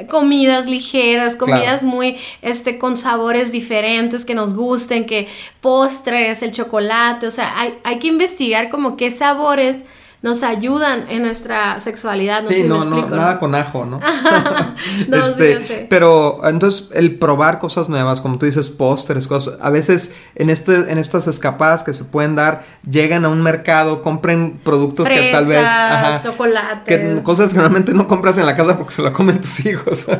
comidas 0.09 0.65
ligeras, 0.65 1.35
comidas 1.35 1.83
muy, 1.83 2.17
este, 2.41 2.79
con 2.79 2.97
sabores 2.97 3.51
diferentes 3.51 4.25
que 4.25 4.33
nos 4.33 4.55
gusten, 4.55 5.05
que 5.05 5.27
postres, 5.61 6.41
el 6.41 6.51
chocolate, 6.51 7.27
o 7.27 7.31
sea, 7.31 7.53
hay, 7.59 7.75
hay 7.83 7.99
que 7.99 8.07
investigar 8.07 8.71
como 8.71 8.97
qué 8.97 9.11
sabores 9.11 9.85
nos 10.25 10.41
ayudan 10.41 11.05
en 11.09 11.21
nuestra 11.21 11.79
sexualidad. 11.79 12.41
No 12.41 12.49
sí, 12.49 12.63
no, 12.63 12.83
no, 12.83 13.07
nada 13.09 13.37
con 13.37 13.53
ajo, 13.53 13.85
¿no? 13.85 13.99
no 15.07 15.17
este, 15.17 15.85
Pero 15.87 16.41
entonces 16.43 16.89
el 16.93 17.19
probar 17.19 17.59
cosas 17.59 17.89
nuevas, 17.89 18.21
como 18.21 18.39
tú 18.39 18.47
dices, 18.47 18.69
pósteres, 18.69 19.27
cosas, 19.27 19.59
a 19.61 19.69
veces 19.69 20.13
en 20.33 20.49
este, 20.49 20.91
en 20.91 20.97
estas 20.97 21.27
escapadas 21.27 21.83
que 21.83 21.93
se 21.93 22.05
pueden 22.05 22.35
dar, 22.35 22.63
llegan 22.89 23.23
a 23.23 23.29
un 23.29 23.43
mercado, 23.43 24.01
compren 24.01 24.59
productos 24.63 25.07
que 25.07 25.29
tal 25.31 25.45
vez, 25.45 25.63
ajá, 25.63 26.23
chocolate, 26.23 27.21
cosas 27.21 27.49
que 27.49 27.57
normalmente 27.57 27.93
no 27.93 28.07
compras 28.07 28.39
en 28.39 28.47
la 28.47 28.55
casa 28.55 28.79
porque 28.79 28.95
se 28.95 29.03
lo 29.03 29.13
comen 29.13 29.39
tus 29.39 29.63
hijos. 29.63 30.07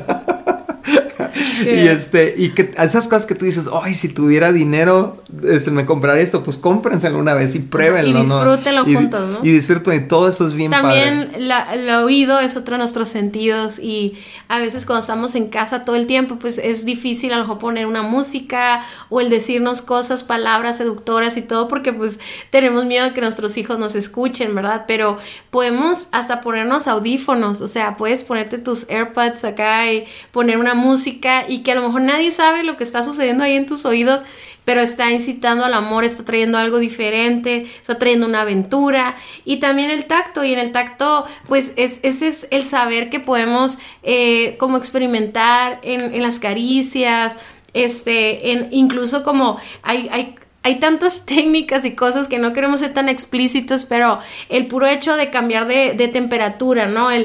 y 1.63 1.87
este, 1.87 2.33
y 2.37 2.49
que 2.49 2.71
esas 2.77 3.07
cosas 3.07 3.25
que 3.25 3.35
tú 3.35 3.45
dices, 3.45 3.69
ay, 3.71 3.93
si 3.93 4.09
tuviera 4.09 4.51
dinero, 4.51 5.23
este, 5.43 5.71
me 5.71 5.85
compraría 5.85 6.23
esto, 6.23 6.43
pues 6.43 6.57
cómprenselo 6.57 7.17
una 7.17 7.33
vez 7.33 7.55
y 7.55 7.59
pruébenlo, 7.59 8.19
Y 8.19 8.23
disfrútenlo 8.23 8.85
juntos, 8.85 9.31
¿no? 9.31 9.39
Y 9.43 9.51
disfruten, 9.51 9.93
y 10.03 10.07
todo 10.07 10.27
eso 10.27 10.47
es 10.47 10.53
bien 10.53 10.71
También 10.71 11.31
el 11.35 11.89
oído 11.89 12.39
es 12.39 12.57
otro 12.57 12.75
de 12.75 12.79
nuestros 12.79 13.09
sentidos, 13.09 13.79
y 13.79 14.13
a 14.47 14.59
veces 14.59 14.85
cuando 14.85 15.01
estamos 15.01 15.35
en 15.35 15.47
casa 15.47 15.85
todo 15.85 15.95
el 15.95 16.07
tiempo, 16.07 16.37
pues 16.39 16.57
es 16.57 16.85
difícil 16.85 17.33
a 17.33 17.37
lo 17.37 17.43
mejor 17.43 17.59
poner 17.59 17.85
una 17.85 18.01
música 18.01 18.81
o 19.09 19.21
el 19.21 19.29
decirnos 19.29 19.81
cosas, 19.81 20.23
palabras 20.23 20.77
seductoras 20.77 21.37
y 21.37 21.41
todo, 21.41 21.67
porque 21.67 21.93
pues 21.93 22.19
tenemos 22.49 22.85
miedo 22.85 23.05
de 23.05 23.13
que 23.13 23.21
nuestros 23.21 23.57
hijos 23.57 23.79
nos 23.79 23.95
escuchen, 23.95 24.53
¿verdad? 24.55 24.85
Pero 24.87 25.17
podemos 25.49 26.07
hasta 26.11 26.41
ponernos 26.41 26.87
audífonos, 26.87 27.61
o 27.61 27.67
sea, 27.67 27.97
puedes 27.97 28.23
ponerte 28.23 28.57
tus 28.57 28.89
AirPods 28.89 29.43
acá 29.43 29.91
y 29.91 30.05
poner 30.31 30.57
una 30.57 30.73
música 30.73 31.44
y 31.47 31.59
que 31.59 31.71
a 31.71 31.75
lo 31.75 31.81
mejor 31.81 32.01
nadie 32.01 32.31
sabe 32.31 32.63
lo 32.63 32.77
que 32.77 32.83
está 32.83 33.03
sucediendo 33.03 33.43
ahí 33.43 33.55
en 33.55 33.65
tus 33.65 33.85
oídos, 33.85 34.21
pero 34.65 34.81
está 34.81 35.11
incitando 35.11 35.63
al 35.63 35.73
amor, 35.73 36.03
está 36.03 36.25
trayendo 36.25 36.57
algo 36.57 36.79
diferente, 36.79 37.63
está 37.63 37.97
trayendo 37.97 38.25
una 38.25 38.41
aventura 38.41 39.15
y 39.45 39.57
también 39.57 39.91
el 39.91 40.05
tacto 40.05 40.43
y 40.43 40.53
en 40.53 40.59
el 40.59 40.71
tacto 40.71 41.25
pues 41.47 41.73
es, 41.77 41.99
ese 42.03 42.27
es 42.27 42.47
el 42.51 42.63
saber 42.63 43.09
que 43.09 43.19
podemos 43.19 43.77
eh, 44.03 44.57
como 44.57 44.77
experimentar 44.77 45.79
en, 45.83 46.21
las 46.21 46.39
caricias, 46.39 47.37
este, 47.73 48.51
en, 48.51 48.69
incluso 48.71 49.23
como 49.23 49.57
hay, 49.83 50.07
hay 50.11 50.35
hay 50.65 50.79
tantas 50.79 51.25
técnicas 51.27 51.85
y 51.85 51.91
cosas 51.91 52.27
que 52.27 52.39
no 52.39 52.51
queremos 52.51 52.79
ser 52.81 52.93
tan 52.93 53.07
explícitos, 53.07 53.85
pero 53.85 54.19
el 54.49 54.67
puro 54.67 54.87
hecho 54.87 55.15
de 55.15 55.29
cambiar 55.29 55.67
de, 55.67 56.09
temperatura, 56.11 56.87
¿no? 56.87 57.11
El, 57.11 57.23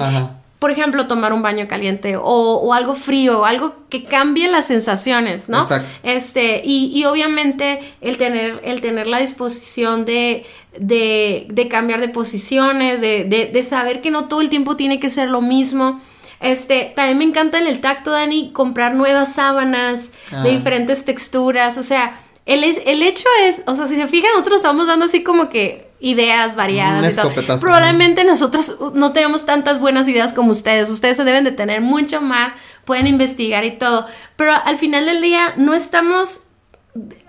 por 0.60 0.70
ejemplo, 0.70 1.06
tomar 1.06 1.32
un 1.32 1.40
baño 1.40 1.66
caliente 1.66 2.16
o, 2.20 2.74
algo 2.74 2.94
frío, 2.94 3.46
algo 3.46 3.74
que 3.88 4.04
cambie 4.04 4.46
las 4.46 4.66
sensaciones, 4.66 5.48
¿no? 5.48 5.62
Exacto. 5.62 5.88
Este, 6.02 6.60
y, 6.62 7.02
obviamente 7.06 7.80
el 8.02 8.18
tener, 8.18 8.60
el 8.62 8.82
tener 8.82 9.06
la 9.06 9.18
disposición 9.18 10.04
de, 10.04 10.44
de, 10.78 11.68
cambiar 11.70 12.02
de 12.02 12.08
posiciones, 12.08 13.00
de, 13.00 13.62
saber 13.62 14.02
que 14.02 14.10
no 14.10 14.26
todo 14.28 14.42
el 14.42 14.50
tiempo 14.50 14.76
tiene 14.76 15.00
que 15.00 15.08
ser 15.08 15.30
lo 15.30 15.40
mismo. 15.40 15.98
Este, 16.40 16.92
también 16.94 17.16
me 17.18 17.24
encanta 17.24 17.58
en 17.58 17.66
el 17.66 17.80
tacto, 17.80 18.10
Dani, 18.10 18.52
comprar 18.52 18.94
nuevas 18.94 19.34
sábanas 19.34 20.10
de 20.30 20.36
ah. 20.36 20.44
diferentes 20.44 21.06
texturas. 21.06 21.78
O 21.78 21.82
sea, 21.82 22.20
el, 22.44 22.64
el 22.64 23.02
hecho 23.02 23.28
es, 23.44 23.62
o 23.66 23.74
sea, 23.74 23.86
si 23.86 23.96
se 23.96 24.06
fijan, 24.08 24.32
nosotros 24.32 24.56
estamos 24.56 24.86
dando 24.86 25.06
así 25.06 25.22
como 25.22 25.48
que 25.48 25.89
ideas 26.00 26.56
variadas. 26.56 27.16
Y 27.16 27.60
Probablemente 27.60 28.24
nosotros 28.24 28.76
no 28.94 29.12
tenemos 29.12 29.44
tantas 29.44 29.78
buenas 29.78 30.08
ideas 30.08 30.32
como 30.32 30.50
ustedes. 30.50 30.90
Ustedes 30.90 31.16
se 31.16 31.24
deben 31.24 31.44
de 31.44 31.52
tener 31.52 31.80
mucho 31.80 32.20
más, 32.22 32.52
pueden 32.84 33.06
investigar 33.06 33.64
y 33.64 33.76
todo. 33.76 34.06
Pero 34.36 34.52
al 34.64 34.78
final 34.78 35.06
del 35.06 35.20
día 35.20 35.54
no 35.56 35.74
estamos 35.74 36.40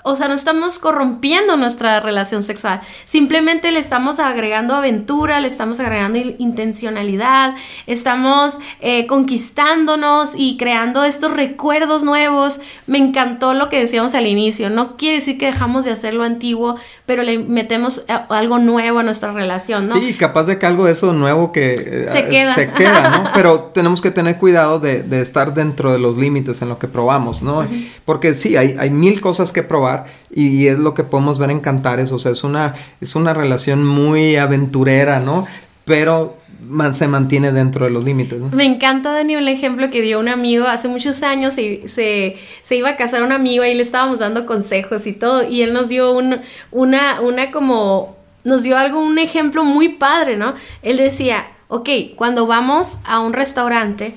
o 0.03 0.15
sea, 0.15 0.27
no 0.27 0.33
estamos 0.33 0.79
corrompiendo 0.79 1.57
nuestra 1.57 1.99
relación 1.99 2.43
sexual, 2.43 2.81
simplemente 3.05 3.71
le 3.71 3.79
estamos 3.79 4.19
agregando 4.19 4.75
aventura, 4.75 5.39
le 5.39 5.47
estamos 5.47 5.79
agregando 5.79 6.17
intencionalidad, 6.37 7.53
estamos 7.87 8.59
eh, 8.79 9.07
conquistándonos 9.07 10.33
y 10.35 10.57
creando 10.57 11.03
estos 11.03 11.33
recuerdos 11.33 12.03
nuevos. 12.03 12.59
Me 12.87 12.97
encantó 12.97 13.53
lo 13.53 13.69
que 13.69 13.79
decíamos 13.79 14.15
al 14.15 14.27
inicio, 14.27 14.69
no 14.69 14.97
quiere 14.97 15.17
decir 15.17 15.37
que 15.37 15.47
dejamos 15.47 15.85
de 15.85 15.91
hacer 15.91 16.13
lo 16.13 16.23
antiguo, 16.23 16.75
pero 17.05 17.23
le 17.23 17.39
metemos 17.39 18.03
eh, 18.07 18.13
algo 18.29 18.59
nuevo 18.59 18.99
a 18.99 19.03
nuestra 19.03 19.31
relación, 19.31 19.87
¿no? 19.87 19.95
Sí, 19.95 20.13
capaz 20.13 20.43
de 20.43 20.57
que 20.57 20.65
algo 20.65 20.85
de 20.85 20.93
eso 20.93 21.13
nuevo 21.13 21.51
que 21.51 21.73
eh, 21.73 22.05
se 22.09 22.27
queda, 22.27 22.55
se 22.55 22.71
queda 22.71 23.09
¿no? 23.09 23.31
Pero 23.33 23.71
tenemos 23.73 24.01
que 24.01 24.11
tener 24.11 24.37
cuidado 24.37 24.79
de, 24.79 25.21
estar 25.21 25.53
dentro 25.53 25.91
de 25.91 25.99
los 25.99 26.17
límites 26.17 26.61
en 26.61 26.69
lo 26.69 26.79
que 26.79 26.87
probamos, 26.87 27.41
¿no? 27.41 27.65
Porque 28.05 28.33
sí, 28.33 28.55
hay, 28.55 28.75
hay 28.79 28.89
mil 28.89 29.21
cosas 29.21 29.51
que 29.51 29.63
probar 29.63 29.90
y 30.29 30.67
es 30.67 30.79
lo 30.79 30.93
que 30.93 31.03
podemos 31.03 31.39
ver 31.39 31.51
en 31.51 31.59
Cantares, 31.59 32.11
o 32.11 32.19
sea, 32.19 32.31
es 32.31 32.43
una, 32.43 32.73
es 32.99 33.15
una 33.15 33.33
relación 33.33 33.85
muy 33.85 34.35
aventurera, 34.35 35.19
¿no? 35.19 35.47
Pero 35.85 36.41
se 36.93 37.07
mantiene 37.07 37.51
dentro 37.51 37.85
de 37.85 37.91
los 37.91 38.03
límites. 38.03 38.39
¿no? 38.39 38.49
Me 38.49 38.65
encanta, 38.65 39.11
Dani, 39.11 39.35
un 39.35 39.47
ejemplo 39.47 39.89
que 39.89 40.01
dio 40.01 40.19
un 40.19 40.29
amigo 40.29 40.67
hace 40.67 40.87
muchos 40.87 41.23
años, 41.23 41.53
se, 41.55 41.87
se, 41.87 42.75
iba 42.75 42.89
a 42.89 42.95
casar 42.95 43.23
un 43.23 43.31
amigo 43.31 43.63
y 43.65 43.73
le 43.73 43.81
estábamos 43.81 44.19
dando 44.19 44.45
consejos 44.45 45.07
y 45.07 45.13
todo, 45.13 45.47
y 45.47 45.63
él 45.63 45.73
nos 45.73 45.89
dio 45.89 46.11
un, 46.11 46.41
una, 46.71 47.19
una 47.21 47.51
como, 47.51 48.15
nos 48.43 48.63
dio 48.63 48.77
algo, 48.77 48.99
un 48.99 49.17
ejemplo 49.17 49.63
muy 49.63 49.89
padre, 49.89 50.37
¿no? 50.37 50.53
Él 50.81 50.97
decía, 50.97 51.47
ok, 51.67 51.89
cuando 52.15 52.45
vamos 52.47 52.99
a 53.05 53.19
un 53.19 53.33
restaurante, 53.33 54.15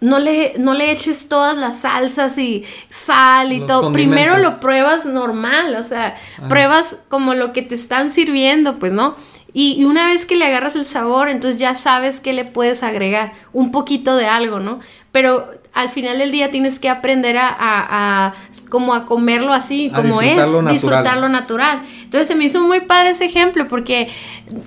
no 0.00 0.18
le, 0.18 0.54
no 0.58 0.74
le 0.74 0.92
eches 0.92 1.28
todas 1.28 1.56
las 1.56 1.80
salsas 1.80 2.38
y 2.38 2.64
sal 2.88 3.52
y 3.52 3.66
todo. 3.66 3.92
Primero 3.92 4.38
lo 4.38 4.60
pruebas 4.60 5.06
normal, 5.06 5.74
o 5.76 5.84
sea, 5.84 6.14
pruebas 6.48 6.98
como 7.08 7.34
lo 7.34 7.52
que 7.52 7.62
te 7.62 7.74
están 7.74 8.10
sirviendo, 8.10 8.78
pues, 8.78 8.92
¿no? 8.92 9.16
Y, 9.52 9.84
una 9.84 10.06
vez 10.06 10.26
que 10.26 10.36
le 10.36 10.44
agarras 10.44 10.76
el 10.76 10.84
sabor, 10.84 11.28
entonces 11.28 11.58
ya 11.58 11.74
sabes 11.74 12.20
que 12.20 12.32
le 12.32 12.44
puedes 12.44 12.82
agregar 12.82 13.32
un 13.52 13.72
poquito 13.72 14.14
de 14.14 14.26
algo, 14.26 14.60
¿no? 14.60 14.78
Pero 15.10 15.50
al 15.72 15.88
final 15.88 16.18
del 16.18 16.30
día 16.30 16.50
tienes 16.50 16.78
que 16.78 16.88
aprender 16.88 17.36
a, 17.40 18.34
como 18.68 18.94
a 18.94 19.06
comerlo 19.06 19.52
así, 19.52 19.90
como 19.92 20.20
es, 20.20 20.38
disfrutarlo 20.70 21.28
natural. 21.28 21.82
Entonces 22.02 22.28
se 22.28 22.34
me 22.34 22.44
hizo 22.44 22.62
muy 22.62 22.82
padre 22.82 23.10
ese 23.10 23.24
ejemplo, 23.24 23.66
porque 23.68 24.08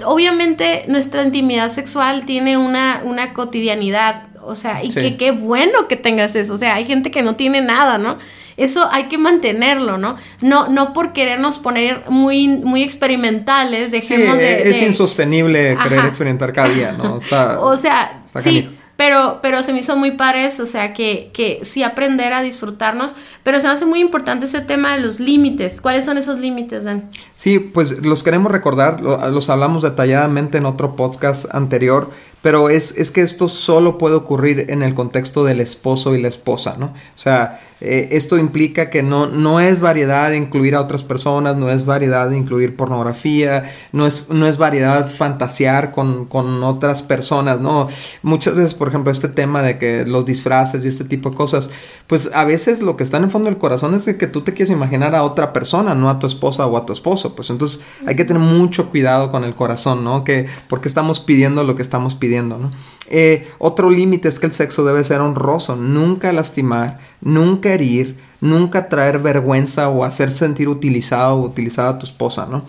obviamente 0.03 0.83
nuestra 0.87 1.23
intimidad 1.23 1.69
sexual 1.69 2.25
tiene 2.25 2.57
una, 2.57 3.01
una 3.05 3.33
cotidianidad 3.33 4.30
o 4.43 4.55
sea, 4.55 4.83
y 4.83 4.89
que 4.89 5.17
qué 5.17 5.31
bueno 5.31 5.87
que 5.87 5.95
tengas 5.95 6.35
eso. 6.35 6.53
O 6.53 6.57
sea, 6.57 6.75
hay 6.75 6.85
gente 6.85 7.11
que 7.11 7.21
no 7.21 7.35
tiene 7.35 7.61
nada, 7.61 7.97
¿no? 7.97 8.17
Eso 8.57 8.87
hay 8.91 9.05
que 9.05 9.17
mantenerlo, 9.17 9.97
¿no? 9.97 10.17
No, 10.41 10.67
no 10.67 10.93
por 10.93 11.13
querernos 11.13 11.59
poner 11.59 12.03
muy, 12.09 12.47
muy 12.47 12.83
experimentales, 12.83 13.91
dejemos 13.91 14.37
de, 14.37 14.69
Es 14.69 14.81
insostenible 14.81 15.77
querer 15.81 16.05
experimentar 16.05 16.53
cada 16.53 16.69
día, 16.69 16.91
¿no? 16.91 17.15
o 17.59 17.77
sea, 17.77 18.23
sí. 18.25 18.69
Pero, 19.01 19.39
pero 19.41 19.63
se 19.63 19.73
me 19.73 19.79
hizo 19.79 19.97
muy 19.97 20.11
pares, 20.11 20.59
o 20.59 20.67
sea, 20.67 20.93
que, 20.93 21.31
que 21.33 21.61
sí 21.63 21.81
aprender 21.81 22.33
a 22.33 22.43
disfrutarnos, 22.43 23.15
pero 23.41 23.59
se 23.59 23.65
me 23.65 23.73
hace 23.73 23.87
muy 23.87 23.99
importante 23.99 24.45
ese 24.45 24.61
tema 24.61 24.93
de 24.93 25.01
los 25.01 25.19
límites. 25.19 25.81
¿Cuáles 25.81 26.05
son 26.05 26.19
esos 26.19 26.37
límites, 26.37 26.83
Dan? 26.83 27.09
Sí, 27.33 27.57
pues 27.57 28.05
los 28.05 28.21
queremos 28.21 28.51
recordar, 28.51 29.01
los 29.01 29.49
hablamos 29.49 29.81
detalladamente 29.81 30.59
en 30.59 30.67
otro 30.67 30.95
podcast 30.95 31.45
anterior, 31.51 32.11
pero 32.43 32.69
es, 32.69 32.95
es 32.95 33.09
que 33.09 33.21
esto 33.21 33.47
solo 33.47 33.97
puede 33.97 34.13
ocurrir 34.13 34.67
en 34.69 34.83
el 34.83 34.93
contexto 34.93 35.45
del 35.45 35.61
esposo 35.61 36.13
y 36.13 36.21
la 36.21 36.27
esposa, 36.27 36.75
¿no? 36.77 36.93
O 37.15 37.19
sea, 37.19 37.59
eh, 37.83 38.09
esto 38.11 38.37
implica 38.37 38.91
que 38.91 39.01
no, 39.01 39.25
no 39.25 39.59
es 39.59 39.81
variedad 39.81 40.29
de 40.29 40.37
incluir 40.37 40.75
a 40.75 40.81
otras 40.81 41.01
personas, 41.01 41.57
no 41.57 41.71
es 41.71 41.83
variedad 41.83 42.29
de 42.29 42.37
incluir 42.37 42.75
pornografía, 42.75 43.71
no 43.91 44.05
es, 44.05 44.29
no 44.29 44.45
es 44.45 44.57
variedad 44.57 45.11
fantasear 45.11 45.91
con, 45.91 46.29
otras 46.63 47.01
personas, 47.01 47.59
¿no? 47.59 47.87
Muchas 48.21 48.53
veces, 48.53 48.75
por 48.75 48.89
ejemplo, 48.89 49.11
este 49.11 49.29
tema 49.29 49.63
de 49.63 49.79
que 49.79 50.05
los 50.05 50.27
disfraces 50.27 50.85
y 50.85 50.89
este 50.89 51.05
tipo 51.05 51.31
de 51.31 51.35
cosas, 51.35 51.71
pues 52.05 52.29
a 52.35 52.45
veces 52.45 52.83
lo 52.83 52.95
que 52.95 53.03
está 53.03 53.17
en 53.17 53.23
el 53.23 53.31
fondo 53.31 53.49
del 53.49 53.57
corazón 53.57 53.95
es 53.95 54.05
que 54.05 54.27
tú 54.27 54.41
te 54.41 54.53
quieres 54.53 54.69
imaginar 54.69 55.15
a 55.15 55.23
otra 55.23 55.51
persona, 55.51 55.95
no 55.95 56.09
a 56.09 56.19
tu 56.19 56.27
esposa 56.27 56.67
o 56.67 56.77
a 56.77 56.85
tu 56.85 56.93
esposo, 56.93 57.35
pues 57.35 57.49
entonces 57.49 57.81
hay 58.05 58.15
que 58.15 58.25
tener 58.25 58.43
mucho 58.43 58.91
cuidado 58.91 59.31
con 59.31 59.43
el 59.43 59.55
corazón, 59.55 60.03
¿no? 60.03 60.23
Que 60.23 60.45
porque 60.67 60.87
estamos 60.87 61.19
pidiendo 61.19 61.63
lo 61.63 61.75
que 61.75 61.81
estamos 61.81 62.13
pidiendo, 62.13 62.59
¿no? 62.59 62.71
Eh, 63.13 63.51
otro 63.57 63.89
límite 63.89 64.29
es 64.29 64.39
que 64.39 64.45
el 64.45 64.53
sexo 64.53 64.85
debe 64.85 65.03
ser 65.03 65.19
honroso, 65.19 65.75
nunca 65.75 66.31
lastimar, 66.31 66.97
nunca 67.19 67.73
herir, 67.73 68.15
nunca 68.39 68.87
traer 68.87 69.19
vergüenza 69.19 69.89
o 69.89 70.05
hacer 70.05 70.31
sentir 70.31 70.69
utilizado 70.69 71.35
o 71.35 71.41
utilizada 71.41 71.89
a 71.89 71.99
tu 71.99 72.05
esposa, 72.05 72.47
¿no? 72.49 72.63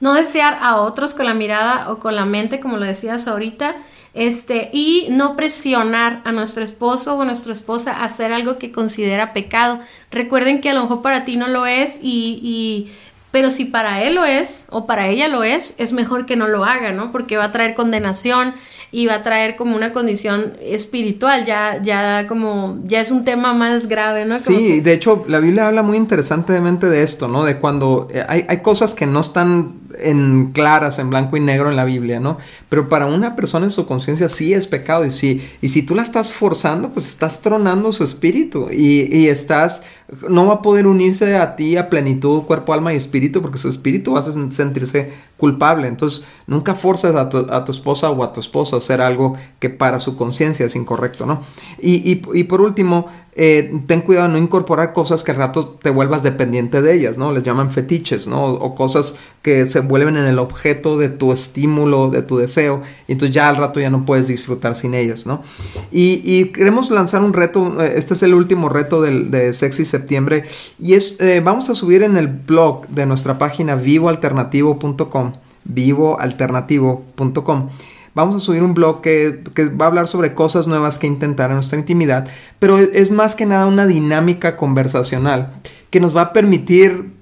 No 0.00 0.14
desear 0.14 0.56
a 0.62 0.76
otros 0.76 1.12
con 1.12 1.26
la 1.26 1.34
mirada 1.34 1.92
o 1.92 1.98
con 1.98 2.16
la 2.16 2.24
mente, 2.24 2.60
como 2.60 2.78
lo 2.78 2.86
decías 2.86 3.28
ahorita, 3.28 3.76
este, 4.14 4.70
y 4.72 5.08
no 5.10 5.36
presionar 5.36 6.22
a 6.24 6.32
nuestro 6.32 6.64
esposo 6.64 7.16
o 7.16 7.22
a 7.22 7.26
nuestra 7.26 7.52
esposa 7.52 7.92
a 7.92 8.04
hacer 8.04 8.32
algo 8.32 8.58
que 8.58 8.72
considera 8.72 9.34
pecado. 9.34 9.80
Recuerden 10.10 10.62
que 10.62 10.70
a 10.70 10.74
lo 10.74 10.80
mejor 10.80 11.02
para 11.02 11.26
ti 11.26 11.36
no 11.36 11.48
lo 11.48 11.66
es 11.66 11.98
y, 12.02 12.40
y 12.42 12.90
pero 13.32 13.50
si 13.50 13.64
para 13.64 14.02
él 14.02 14.14
lo 14.14 14.24
es 14.24 14.66
o 14.70 14.86
para 14.86 15.08
ella 15.08 15.26
lo 15.26 15.42
es, 15.42 15.74
es 15.76 15.92
mejor 15.92 16.24
que 16.24 16.36
no 16.36 16.46
lo 16.46 16.64
haga, 16.64 16.92
¿no? 16.92 17.10
Porque 17.10 17.36
va 17.36 17.44
a 17.44 17.52
traer 17.52 17.74
condenación 17.74 18.54
y 18.90 19.06
va 19.06 19.16
a 19.16 19.22
traer 19.22 19.56
como 19.56 19.76
una 19.76 19.92
condición 19.92 20.54
espiritual, 20.60 21.44
ya, 21.44 21.80
ya 21.82 22.26
como, 22.26 22.78
ya 22.84 23.00
es 23.00 23.10
un 23.10 23.24
tema 23.24 23.54
más 23.54 23.86
grave, 23.86 24.24
¿no? 24.24 24.38
sí, 24.38 24.80
de 24.80 24.92
hecho, 24.92 25.24
la 25.28 25.40
Biblia 25.40 25.66
habla 25.66 25.82
muy 25.82 25.96
interesantemente 25.96 26.88
de 26.88 27.02
esto, 27.02 27.28
¿no? 27.28 27.44
De 27.44 27.58
cuando 27.58 28.08
eh, 28.12 28.22
hay, 28.28 28.44
hay 28.48 28.58
cosas 28.58 28.94
que 28.94 29.06
no 29.06 29.20
están 29.20 29.83
en 30.00 30.52
claras, 30.52 30.98
en 30.98 31.10
blanco 31.10 31.36
y 31.36 31.40
negro 31.40 31.70
en 31.70 31.76
la 31.76 31.84
Biblia, 31.84 32.20
¿no? 32.20 32.38
Pero 32.68 32.88
para 32.88 33.06
una 33.06 33.36
persona 33.36 33.66
en 33.66 33.72
su 33.72 33.86
conciencia 33.86 34.28
sí 34.28 34.54
es 34.54 34.66
pecado 34.66 35.04
y 35.04 35.10
si, 35.10 35.46
y 35.60 35.68
si 35.68 35.82
tú 35.82 35.94
la 35.94 36.02
estás 36.02 36.32
forzando, 36.32 36.90
pues 36.90 37.08
estás 37.08 37.40
tronando 37.40 37.92
su 37.92 38.04
espíritu 38.04 38.68
y, 38.70 39.14
y, 39.14 39.28
estás, 39.28 39.82
no 40.28 40.46
va 40.46 40.54
a 40.54 40.62
poder 40.62 40.86
unirse 40.86 41.36
a 41.36 41.56
ti 41.56 41.76
a 41.76 41.90
plenitud, 41.90 42.42
cuerpo, 42.42 42.72
alma 42.72 42.92
y 42.92 42.96
espíritu 42.96 43.42
porque 43.42 43.58
su 43.58 43.68
espíritu 43.68 44.12
va 44.12 44.20
a 44.20 44.22
sentirse 44.22 45.12
culpable. 45.36 45.88
Entonces, 45.88 46.24
nunca 46.46 46.74
forces 46.74 47.14
a 47.14 47.28
tu, 47.28 47.46
a 47.50 47.64
tu 47.64 47.72
esposa 47.72 48.10
o 48.10 48.22
a 48.24 48.32
tu 48.32 48.40
esposo 48.40 48.76
a 48.76 48.78
hacer 48.78 49.00
algo 49.00 49.36
que 49.58 49.70
para 49.70 50.00
su 50.00 50.16
conciencia 50.16 50.66
es 50.66 50.76
incorrecto, 50.76 51.26
¿no? 51.26 51.42
Y, 51.80 51.94
y, 52.10 52.22
y 52.34 52.44
por 52.44 52.60
último, 52.60 53.08
eh, 53.36 53.80
ten 53.88 54.02
cuidado 54.02 54.28
de 54.28 54.34
no 54.34 54.38
incorporar 54.38 54.92
cosas 54.92 55.24
que 55.24 55.32
al 55.32 55.38
rato 55.38 55.66
te 55.66 55.90
vuelvas 55.90 56.22
dependiente 56.22 56.82
de 56.82 56.94
ellas, 56.94 57.18
¿no? 57.18 57.32
Les 57.32 57.42
llaman 57.42 57.72
fetiches, 57.72 58.28
¿no? 58.28 58.44
O, 58.44 58.74
cosas 58.76 59.16
que 59.42 59.66
se 59.66 59.80
vuelven 59.80 60.16
en 60.16 60.26
el 60.26 60.38
objeto 60.38 60.96
de 60.98 61.08
tu 61.08 61.32
estímulo, 61.32 62.10
de 62.10 62.22
tu 62.22 62.36
deseo, 62.36 62.82
y 63.08 63.12
entonces 63.12 63.34
ya 63.34 63.48
al 63.48 63.56
rato 63.56 63.80
ya 63.80 63.90
no 63.90 64.04
puedes 64.04 64.28
disfrutar 64.28 64.76
sin 64.76 64.94
ellos, 64.94 65.26
¿no? 65.26 65.42
Y, 65.90 66.44
queremos 66.46 66.90
lanzar 66.90 67.22
un 67.22 67.32
reto, 67.32 67.82
eh, 67.82 67.94
este 67.96 68.14
es 68.14 68.22
el 68.22 68.34
último 68.34 68.68
reto 68.68 69.02
del, 69.02 69.32
de 69.32 69.52
Sexy 69.52 69.84
Septiembre, 69.84 70.44
y 70.78 70.94
es, 70.94 71.16
eh, 71.18 71.42
vamos 71.44 71.68
a 71.70 71.74
subir 71.74 72.04
en 72.04 72.16
el 72.16 72.28
blog 72.28 72.86
de 72.88 73.06
nuestra 73.06 73.36
página 73.38 73.74
vivoalternativo.com, 73.74 75.32
vivoalternativo.com 75.64 77.68
vamos 78.14 78.34
a 78.34 78.40
subir 78.40 78.62
un 78.62 78.74
blog 78.74 79.00
que, 79.00 79.42
va 79.80 79.86
a 79.86 79.88
hablar 79.88 80.08
sobre 80.08 80.34
cosas 80.34 80.66
nuevas 80.66 80.98
que 80.98 81.06
intentar 81.06 81.50
en 81.50 81.56
nuestra 81.56 81.78
intimidad, 81.78 82.28
pero 82.58 82.78
es, 82.78 83.10
más 83.10 83.34
que 83.34 83.46
nada 83.46 83.66
una 83.66 83.86
dinámica 83.86 84.56
conversacional 84.56 85.52
que 85.90 86.00
nos 86.00 86.16
va 86.16 86.22
a 86.22 86.32
permitir 86.32 87.12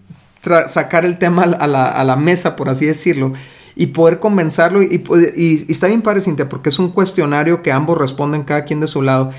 sacar 0.69 1.05
el 1.05 1.19
tema 1.19 1.43
a 1.45 2.05
la, 2.05 2.17
mesa, 2.17 2.57
por 2.57 2.69
así 2.69 2.87
decirlo, 2.87 3.33
y 3.77 3.89
poder 3.89 4.19
convencerlo. 4.19 4.83
Y, 4.83 5.67
está 5.69 5.87
bien 5.87 6.03
padre, 6.03 6.23
porque 6.47 6.71
es 6.71 6.79
un 6.79 6.91
cuestionario 6.91 7.63
que 7.63 7.73
ambos 7.73 7.99
responden 7.99 8.43
cada 8.43 8.65
quien 8.65 8.81
de 8.81 8.89
su 8.89 9.03
lado 9.03 9.31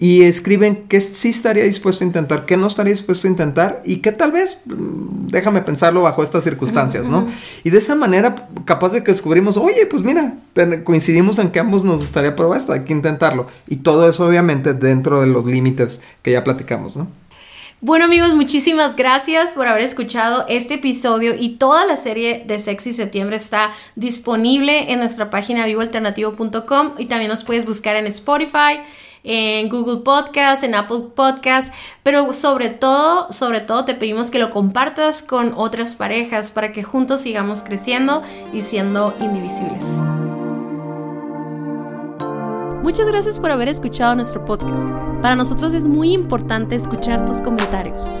y 0.00 0.22
escriben 0.22 0.86
qué 0.88 0.98
sí 1.02 1.28
estaría 1.28 1.62
dispuesto 1.62 2.02
a 2.02 2.06
intentar, 2.06 2.46
qué 2.46 2.56
no 2.56 2.66
estaría 2.66 2.90
dispuesto 2.90 3.28
a 3.28 3.30
intentar 3.30 3.82
y 3.84 3.96
qué 3.96 4.12
tal 4.12 4.32
vez, 4.32 4.58
mm, 4.64 5.26
déjame 5.26 5.60
pensarlo 5.60 6.00
bajo 6.02 6.22
estas 6.22 6.42
circunstancias, 6.42 7.06
¿no? 7.06 7.28
Y 7.64 7.70
de 7.70 7.78
esa 7.78 7.94
manera, 7.94 8.48
capaz 8.64 8.92
de 8.92 9.04
que 9.04 9.12
descubrimos, 9.12 9.58
oye, 9.58 9.84
pues 9.84 10.02
mira, 10.02 10.38
coincidimos 10.84 11.38
en 11.38 11.50
que 11.50 11.60
ambos 11.60 11.84
nos 11.84 12.00
gustaría 12.00 12.34
probar 12.34 12.56
esto, 12.56 12.72
hay 12.72 12.84
que 12.84 12.94
intentarlo. 12.94 13.46
Y 13.68 13.76
todo 13.76 14.08
eso 14.08 14.26
obviamente 14.26 14.72
dentro 14.72 15.20
de 15.20 15.26
los 15.26 15.44
límites 15.44 16.00
que 16.22 16.32
ya 16.32 16.42
platicamos, 16.42 16.96
¿no? 16.96 17.06
Bueno 17.82 18.06
amigos, 18.06 18.34
muchísimas 18.34 18.94
gracias 18.94 19.54
por 19.54 19.66
haber 19.66 19.82
escuchado 19.82 20.44
este 20.48 20.74
episodio 20.74 21.34
y 21.34 21.56
toda 21.56 21.86
la 21.86 21.96
serie 21.96 22.44
de 22.46 22.58
Sexy 22.58 22.92
Septiembre 22.92 23.36
está 23.36 23.72
disponible 23.96 24.92
en 24.92 24.98
nuestra 24.98 25.30
página 25.30 25.64
vivoalternativo.com 25.64 26.92
y 26.98 27.06
también 27.06 27.30
nos 27.30 27.42
puedes 27.42 27.64
buscar 27.64 27.96
en 27.96 28.06
Spotify, 28.06 28.80
en 29.24 29.68
Google 29.68 30.02
Podcast, 30.02 30.62
en 30.62 30.74
Apple 30.74 31.10
Podcast, 31.14 31.74
pero 32.02 32.32
sobre 32.32 32.68
todo, 32.70 33.30
sobre 33.32 33.60
todo 33.60 33.84
te 33.84 33.94
pedimos 33.94 34.30
que 34.30 34.38
lo 34.38 34.50
compartas 34.50 35.22
con 35.22 35.52
otras 35.56 35.94
parejas 35.94 36.52
para 36.52 36.72
que 36.72 36.82
juntos 36.82 37.20
sigamos 37.20 37.62
creciendo 37.62 38.22
y 38.52 38.62
siendo 38.62 39.14
indivisibles. 39.20 39.84
Muchas 42.82 43.06
gracias 43.08 43.38
por 43.38 43.50
haber 43.50 43.68
escuchado 43.68 44.14
nuestro 44.14 44.44
podcast. 44.44 44.90
Para 45.20 45.36
nosotros 45.36 45.74
es 45.74 45.86
muy 45.86 46.12
importante 46.12 46.74
escuchar 46.74 47.26
tus 47.26 47.40
comentarios. 47.40 48.20